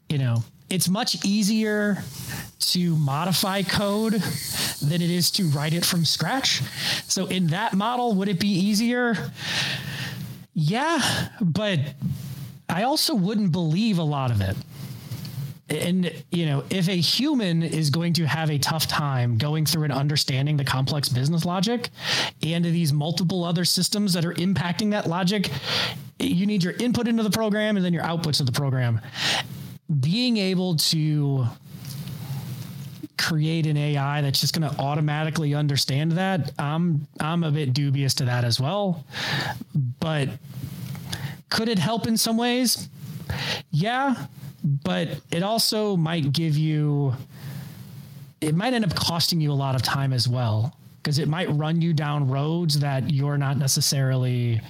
[0.09, 2.03] you know, it's much easier
[2.59, 4.15] to modify code
[4.83, 6.63] than it is to write it from scratch.
[7.07, 9.31] So in that model, would it be easier?
[10.55, 11.81] Yeah, but
[12.69, 14.57] I also wouldn't believe a lot of it.
[15.69, 19.85] And, you know, if a human is going to have a tough time going through
[19.85, 21.91] and understanding the complex business logic
[22.43, 25.51] and these multiple other systems that are impacting that logic,
[26.21, 29.01] you need your input into the program and then your outputs of the program.
[30.01, 31.47] Being able to
[33.19, 38.15] create an AI that's just going to automatically understand that, I'm I'm a bit dubious
[38.15, 39.05] to that as well.
[40.01, 40.29] But
[41.49, 42.89] could it help in some ways?
[43.71, 44.27] Yeah,
[44.63, 47.15] but it also might give you
[48.41, 51.49] it might end up costing you a lot of time as well because it might
[51.51, 54.61] run you down roads that you're not necessarily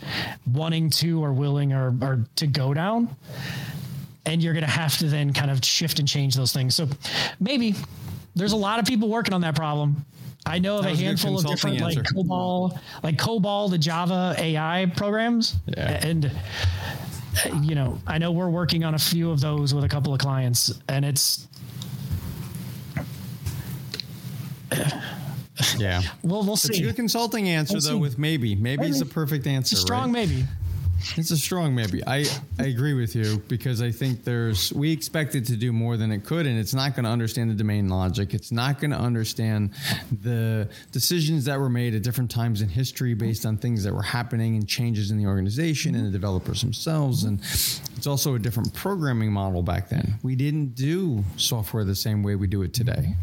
[0.52, 3.08] wanting to or willing or, or to go down
[4.26, 6.86] and you're going to have to then kind of shift and change those things so
[7.40, 7.74] maybe
[8.34, 10.04] there's a lot of people working on that problem
[10.48, 12.06] I know of a was a handful of consulting different like.
[12.06, 16.06] COBOL, like COBOL, the Java AI programs, Yeah.
[16.06, 16.30] and
[17.62, 20.20] you know, I know we're working on a few of those with a couple of
[20.20, 21.48] clients, and it's
[25.78, 26.02] Yeah.
[26.22, 26.82] we'll we'll It's a see.
[26.82, 27.94] good consulting answer We'll though see.
[27.96, 28.54] with maybe.
[28.54, 29.08] Maybe is Maybe.
[29.08, 29.74] the perfect answer.
[29.74, 30.28] It's a strong right?
[30.28, 30.44] maybe.
[31.16, 32.02] It's a strong maybe.
[32.06, 32.24] I,
[32.58, 36.12] I agree with you because I think there's we expect it to do more than
[36.12, 38.34] it could, and it's not going to understand the domain logic.
[38.34, 39.70] It's not going to understand
[40.22, 44.02] the decisions that were made at different times in history based on things that were
[44.02, 47.24] happening and changes in the organization and the developers themselves.
[47.24, 50.14] And it's also a different programming model back then.
[50.22, 53.16] We didn't do software the same way we do it today.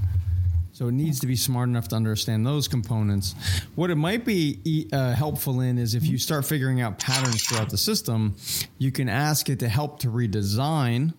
[0.74, 3.36] So it needs to be smart enough to understand those components.
[3.76, 7.70] What it might be uh, helpful in is if you start figuring out patterns throughout
[7.70, 8.36] the system,
[8.80, 11.14] you can ask it to help to redesign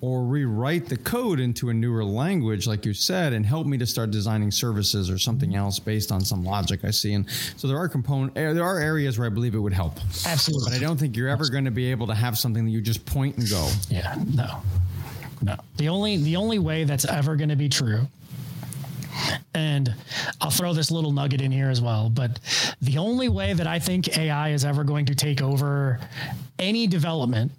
[0.00, 3.86] or rewrite the code into a newer language, like you said, and help me to
[3.86, 7.12] start designing services or something else based on some logic I see.
[7.14, 9.98] And so there are component, eh, there are areas where I believe it would help,
[10.26, 10.70] Absolutely.
[10.70, 12.80] but I don't think you're ever going to be able to have something that you
[12.80, 13.70] just point and go.
[13.88, 14.62] Yeah, no,
[15.42, 15.56] no.
[15.76, 18.06] The only the only way that's ever going to be true,
[19.54, 19.94] and
[20.40, 22.08] I'll throw this little nugget in here as well.
[22.10, 22.38] But
[22.80, 25.98] the only way that I think AI is ever going to take over
[26.58, 27.52] any development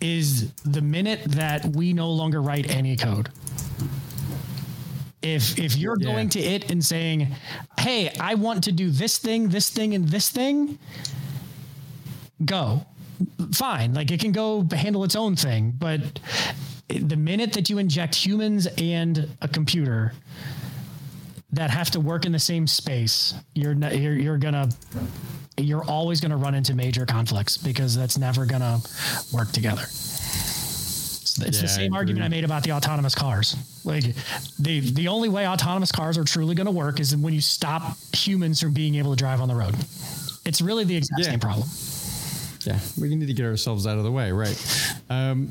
[0.00, 3.28] is the minute that we no longer write any code.
[5.22, 6.06] If if you're Yeah.
[6.06, 7.28] going to it and saying,
[7.78, 10.78] "Hey, I want to do this thing, this thing, and this thing,"
[12.44, 12.86] go
[13.52, 16.00] fine like it can go handle its own thing but
[16.88, 20.14] the minute that you inject humans and a computer
[21.52, 24.68] that have to work in the same space you're you're, you're gonna
[25.56, 28.78] you're always gonna run into major conflicts because that's never gonna
[29.32, 32.24] work together it's, it's Yeah, the same I argument.
[32.24, 33.56] I made about the autonomous cars.
[33.84, 34.04] Like
[34.58, 38.60] the the only way autonomous cars are truly to work is when you stop humans
[38.60, 39.74] from being able to drive on the road.
[40.44, 41.30] It's really the exact Yeah.
[41.30, 41.68] same problem.
[42.64, 44.56] Yeah, we need to get ourselves out of the way, right?
[45.10, 45.48] Um,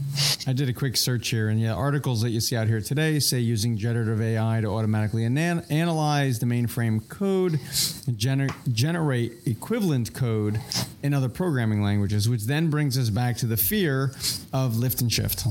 [0.47, 3.19] I did a quick search here, and yeah, articles that you see out here today
[3.19, 7.59] say using generative AI to automatically analyze the mainframe code,
[8.07, 10.61] and gener- generate equivalent code
[11.03, 14.13] in other programming languages, which then brings us back to the fear
[14.53, 15.45] of lift and shift.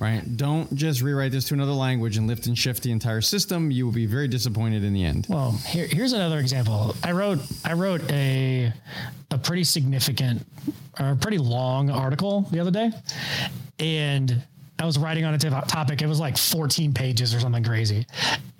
[0.00, 0.36] Right?
[0.36, 3.70] Don't just rewrite this to another language and lift and shift the entire system.
[3.70, 5.26] You will be very disappointed in the end.
[5.28, 6.96] Well, here, here's another example.
[7.04, 8.72] I wrote I wrote a
[9.30, 10.44] a pretty significant
[10.98, 12.90] or a pretty long article the other day,
[13.78, 14.42] and
[14.78, 16.00] I was writing on a topic.
[16.00, 18.06] It was like 14 pages or something crazy,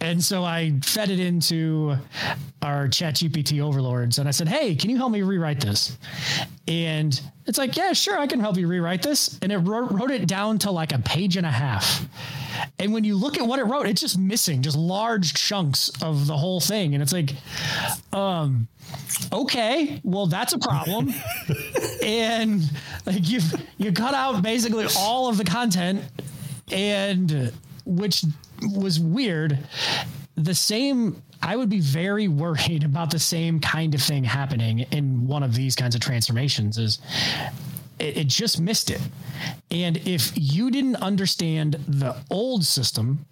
[0.00, 1.96] and so I fed it into
[2.62, 5.96] our Chat GPT overlords, and I said, "Hey, can you help me rewrite this?"
[6.68, 10.10] And it's like, "Yeah, sure, I can help you rewrite this," and it wrote, wrote
[10.10, 12.06] it down to like a page and a half.
[12.78, 16.26] And when you look at what it wrote, it's just missing just large chunks of
[16.26, 16.94] the whole thing.
[16.94, 17.34] And it's like,
[18.12, 18.68] um,
[19.32, 21.12] okay, well, that's a problem.
[22.04, 22.62] and
[23.06, 23.40] like you
[23.78, 26.02] you cut out basically all of the content
[26.72, 27.52] and
[27.84, 28.24] which
[28.62, 29.58] was weird.
[30.36, 35.26] The same I would be very worried about the same kind of thing happening in
[35.26, 36.98] one of these kinds of transformations is
[37.98, 39.00] it, it just missed it.
[39.70, 43.26] And if you didn't understand the old system,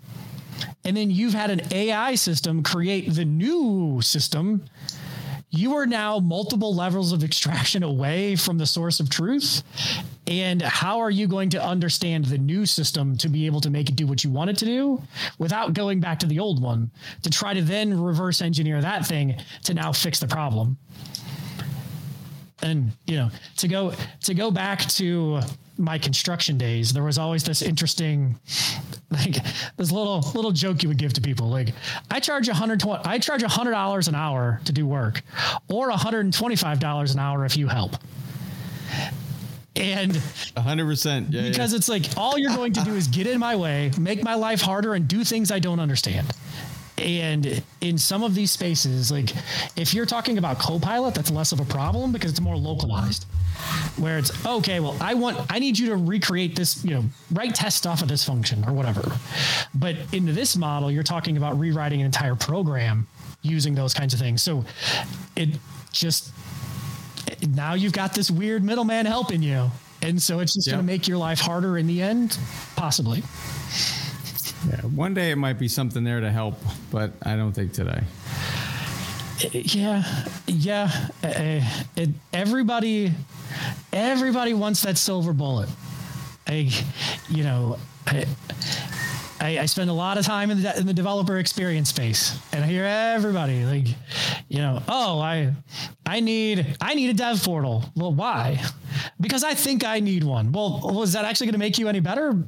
[0.84, 4.64] and then you've had an AI system create the new system,
[5.50, 9.62] you are now multiple levels of extraction away from the source of truth.
[10.26, 13.88] And how are you going to understand the new system to be able to make
[13.88, 15.02] it do what you want it to do
[15.38, 16.90] without going back to the old one
[17.22, 20.76] to try to then reverse engineer that thing to now fix the problem?
[22.62, 25.40] and you know to go to go back to
[25.76, 28.38] my construction days there was always this interesting
[29.10, 29.36] like
[29.76, 31.72] this little little joke you would give to people like
[32.10, 35.22] i charge 120 i charge $100 an hour to do work
[35.68, 37.96] or $125 an hour if you help
[39.76, 41.26] and 100%.
[41.30, 41.48] Yeah, yeah.
[41.48, 44.34] because it's like all you're going to do is get in my way, make my
[44.34, 46.26] life harder, and do things I don't understand.
[46.98, 49.30] And in some of these spaces, like
[49.76, 53.24] if you're talking about Copilot, that's less of a problem because it's more localized.
[53.96, 57.54] Where it's okay, well, I want, I need you to recreate this, you know, write
[57.54, 59.02] test off of this function or whatever.
[59.74, 63.06] But in this model, you're talking about rewriting an entire program
[63.42, 64.42] using those kinds of things.
[64.42, 64.64] So
[65.36, 65.50] it
[65.92, 66.32] just
[67.54, 69.70] now you've got this weird middleman helping you.
[70.02, 70.74] And so it's just Yep.
[70.74, 72.38] going to make your life harder in the end,
[72.76, 73.22] possibly.
[74.66, 76.56] Yeah, one day it might be something there to help,
[76.90, 78.02] but I don't think today.
[79.52, 80.02] Yeah,
[80.46, 80.90] yeah.
[81.22, 81.60] Uh,
[81.96, 83.12] it, everybody,
[83.92, 85.68] everybody wants that silver bullet.
[86.46, 86.70] I,
[87.28, 88.26] you know, I,
[89.40, 92.64] I, I spend a lot of time in the, in the developer experience space, and
[92.64, 93.86] I hear everybody like,
[94.48, 95.52] you know, oh, I,
[96.06, 97.84] I need, I need a dev portal.
[97.94, 98.60] Well, why?
[99.20, 100.50] Because I think I need one.
[100.52, 102.42] Well, is that actually going to make you any better?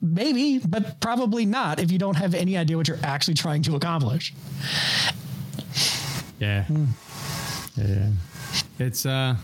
[0.00, 3.76] Maybe, but probably not if you don't have any idea what you're actually trying to
[3.76, 4.32] accomplish.
[6.38, 6.64] Yeah.
[6.64, 6.86] Mm.
[7.76, 8.08] Yeah.
[8.78, 9.36] It's uh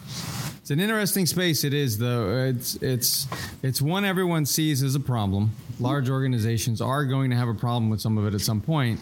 [0.63, 2.47] it's an interesting space it is though.
[2.47, 3.27] It's it's
[3.65, 5.51] it's one everyone sees as a problem.
[5.81, 9.01] Large organizations are going to have a problem with some of it at some point.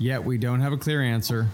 [0.00, 1.46] Yet we don't have a clear answer.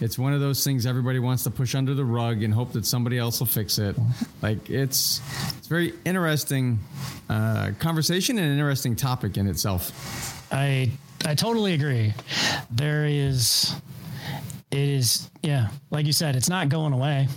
[0.00, 2.86] It's one of those things everybody wants to push under the rug and hope that
[2.86, 3.94] somebody else will fix it.
[4.40, 5.20] Like it's
[5.58, 6.78] it's very interesting
[7.28, 10.50] uh, conversation and an interesting topic in itself.
[10.50, 10.90] I
[11.26, 12.14] I totally agree.
[12.70, 13.74] There is
[14.70, 17.28] it is yeah like you said it's not going away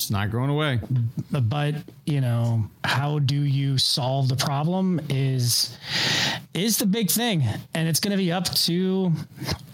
[0.00, 0.80] it's not going away.
[1.30, 1.74] But
[2.06, 5.76] you know how do you solve the problem is
[6.54, 7.44] is the big thing.
[7.74, 9.12] And it's going to be up to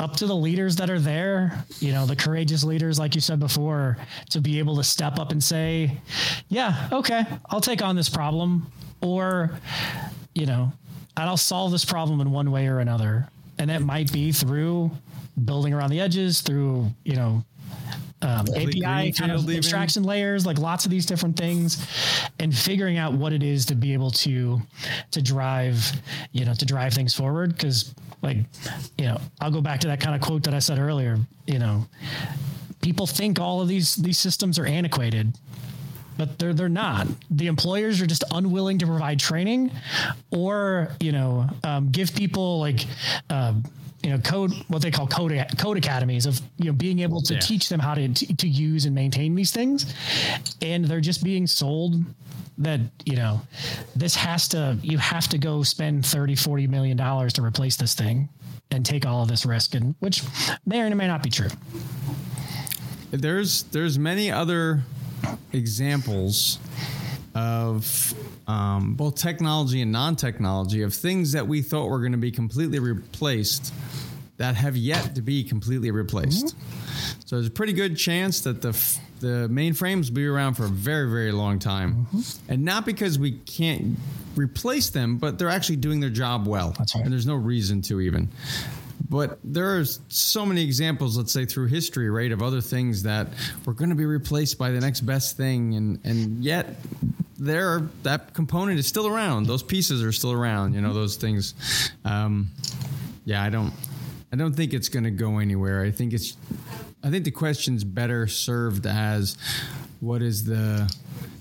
[0.01, 3.39] up to the leaders that are there you know the courageous leaders like you said
[3.39, 3.99] before
[4.31, 5.97] to be able to step up and say
[6.49, 8.66] yeah okay i'll take on this problem.
[9.03, 9.53] Or
[10.35, 10.72] you know
[11.16, 13.29] and i'll solve this problem in one way or another.
[13.59, 14.91] And that might be through
[15.45, 17.45] building around the edges through you know
[18.27, 21.87] um, API kind of abstraction layers, like lots of these different things,
[22.41, 24.61] and figuring out what it is to be able to
[25.12, 25.93] to drive
[26.33, 27.53] you know to drive things forward.
[27.53, 28.39] Because like
[28.99, 31.18] you know, I'll go back to that kind of quote that I said earlier.
[31.47, 31.87] You know,
[32.83, 35.33] people think all of these these systems are antiquated
[36.18, 37.07] but they're they're not.
[37.31, 39.70] The employers are just unwilling to provide training,
[40.31, 42.85] or you know, um, give people like.
[43.31, 43.64] Um,
[44.07, 47.34] you know code what they call code code academies of you know being able to
[47.34, 47.40] yeah.
[47.40, 49.92] teach them how to to use and maintain these things
[50.62, 51.96] and they're just being sold
[52.57, 53.40] that you know
[53.96, 57.94] this has to you have to go spend 30 40 million dollars to replace this
[57.94, 58.28] thing
[58.70, 60.22] and take all of this risk and which
[60.64, 61.48] may or may not be true
[63.11, 64.84] there's there's many other
[65.52, 66.61] examples
[67.34, 68.14] of
[68.46, 72.78] um, both technology and non-technology of things that we thought were going to be completely
[72.78, 73.74] replaced
[74.37, 76.47] that have yet to be completely replaced.
[76.47, 77.20] Mm-hmm.
[77.26, 78.72] So there's a pretty good chance that the
[79.20, 82.53] the mainframes will be around for a very very long time, mm-hmm.
[82.53, 83.97] and not because we can't
[84.37, 86.95] replace them, but they're actually doing their job well, right.
[86.97, 88.28] and there's no reason to even.
[89.09, 93.28] But there are so many examples, let's say through history, right, of other things that
[93.64, 96.76] were going to be replaced by the next best thing, and and yet
[97.39, 99.47] there that component is still around.
[99.47, 100.74] Those pieces are still around.
[100.74, 101.55] You know those things.
[102.05, 102.51] Um,
[103.24, 103.72] yeah, I don't.
[104.33, 105.83] I don't think it's going to go anywhere.
[105.83, 106.37] I think it's.
[107.05, 109.37] I think the question's better served as,
[110.01, 110.93] what is the,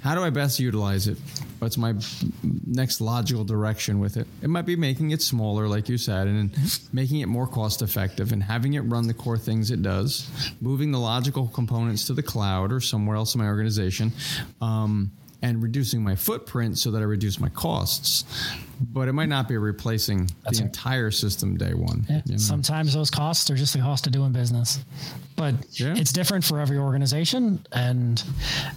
[0.02, 1.18] how do I best utilize it?
[1.58, 1.96] What's my
[2.68, 4.28] next logical direction with it?
[4.44, 6.56] It might be making it smaller, like you said, and
[6.94, 10.30] making it more cost effective, and having it run the core things it does,
[10.62, 14.12] moving the logical components to the cloud or somewhere else in my organization.
[14.62, 15.12] Um,
[15.42, 18.26] and reducing my footprint so that I reduce my costs.
[18.80, 20.76] But it might not be replacing That's the right.
[20.76, 22.05] entire system day one.
[22.09, 22.21] Yeah.
[22.26, 22.38] You know?
[22.38, 24.80] Sometimes those costs are just the cost of doing business.
[25.36, 25.95] But yeah.
[25.95, 27.65] it's different for every organization.
[27.71, 28.23] And,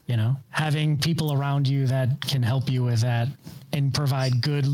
[0.06, 3.28] you know, having people around you that can help you with that
[3.72, 4.64] and provide good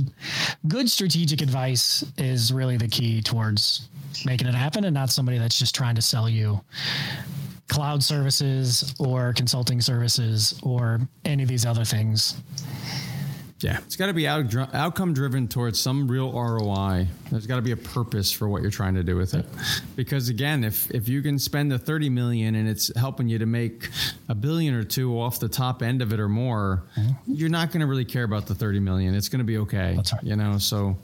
[0.69, 3.89] good strategic advice is really the key towards
[4.25, 6.61] making it happen and not somebody that's just trying to sell you
[7.69, 12.41] cloud services or consulting services or any of these other things.
[13.61, 17.07] Yeah, it's got to be out, outcome driven towards some real ROI.
[17.31, 19.47] There's got to be a purpose for what you're trying to do with it.
[19.97, 23.47] Because again, if if you can spend the 30 million and it's helping you to
[23.47, 23.89] make
[24.29, 27.13] a billion or two off the top end of it or more, mm-hmm.
[27.27, 29.15] you're not going to really care about the 30 million.
[29.15, 29.95] It's going to be okay.
[29.97, 30.23] That's right.
[30.25, 30.97] You know, so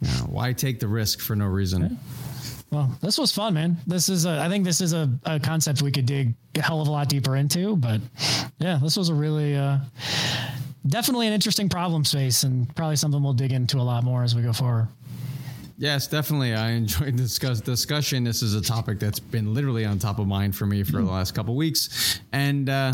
[0.00, 1.82] you know, why take the risk for no reason?
[1.82, 1.88] Yeah.
[2.70, 3.78] Well, this was fun, man.
[3.86, 6.80] This is a, I think this is a, a concept we could dig a hell
[6.80, 8.00] of a lot deeper into, but
[8.58, 9.78] yeah, this was a really, uh,
[10.86, 14.34] definitely an interesting problem space and probably something we'll dig into a lot more as
[14.34, 14.88] we go forward.
[15.78, 16.54] Yes, definitely.
[16.54, 18.22] I enjoyed discuss, discussion.
[18.24, 21.10] This is a topic that's been literally on top of mind for me for the
[21.10, 22.20] last couple weeks.
[22.32, 22.92] And, uh,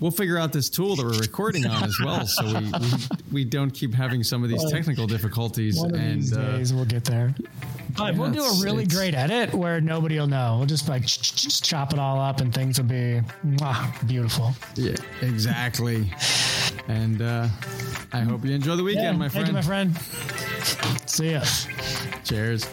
[0.00, 2.88] we'll figure out this tool that we're recording on as well, so we, we,
[3.32, 5.78] we don't keep having some of these technical difficulties.
[5.78, 7.34] One of and these uh, days we'll get there.
[7.96, 10.56] But yeah, we'll do a really great edit where nobody will know.
[10.58, 14.52] We'll just like chop it all up, and things will be mwah, beautiful.
[14.74, 16.12] Yeah, exactly.
[16.88, 17.48] And uh,
[18.12, 19.46] I hope you enjoy the weekend, yeah, my friend.
[19.46, 19.96] Thank you, my friend.
[21.08, 21.42] See ya.
[22.24, 22.66] Cheers.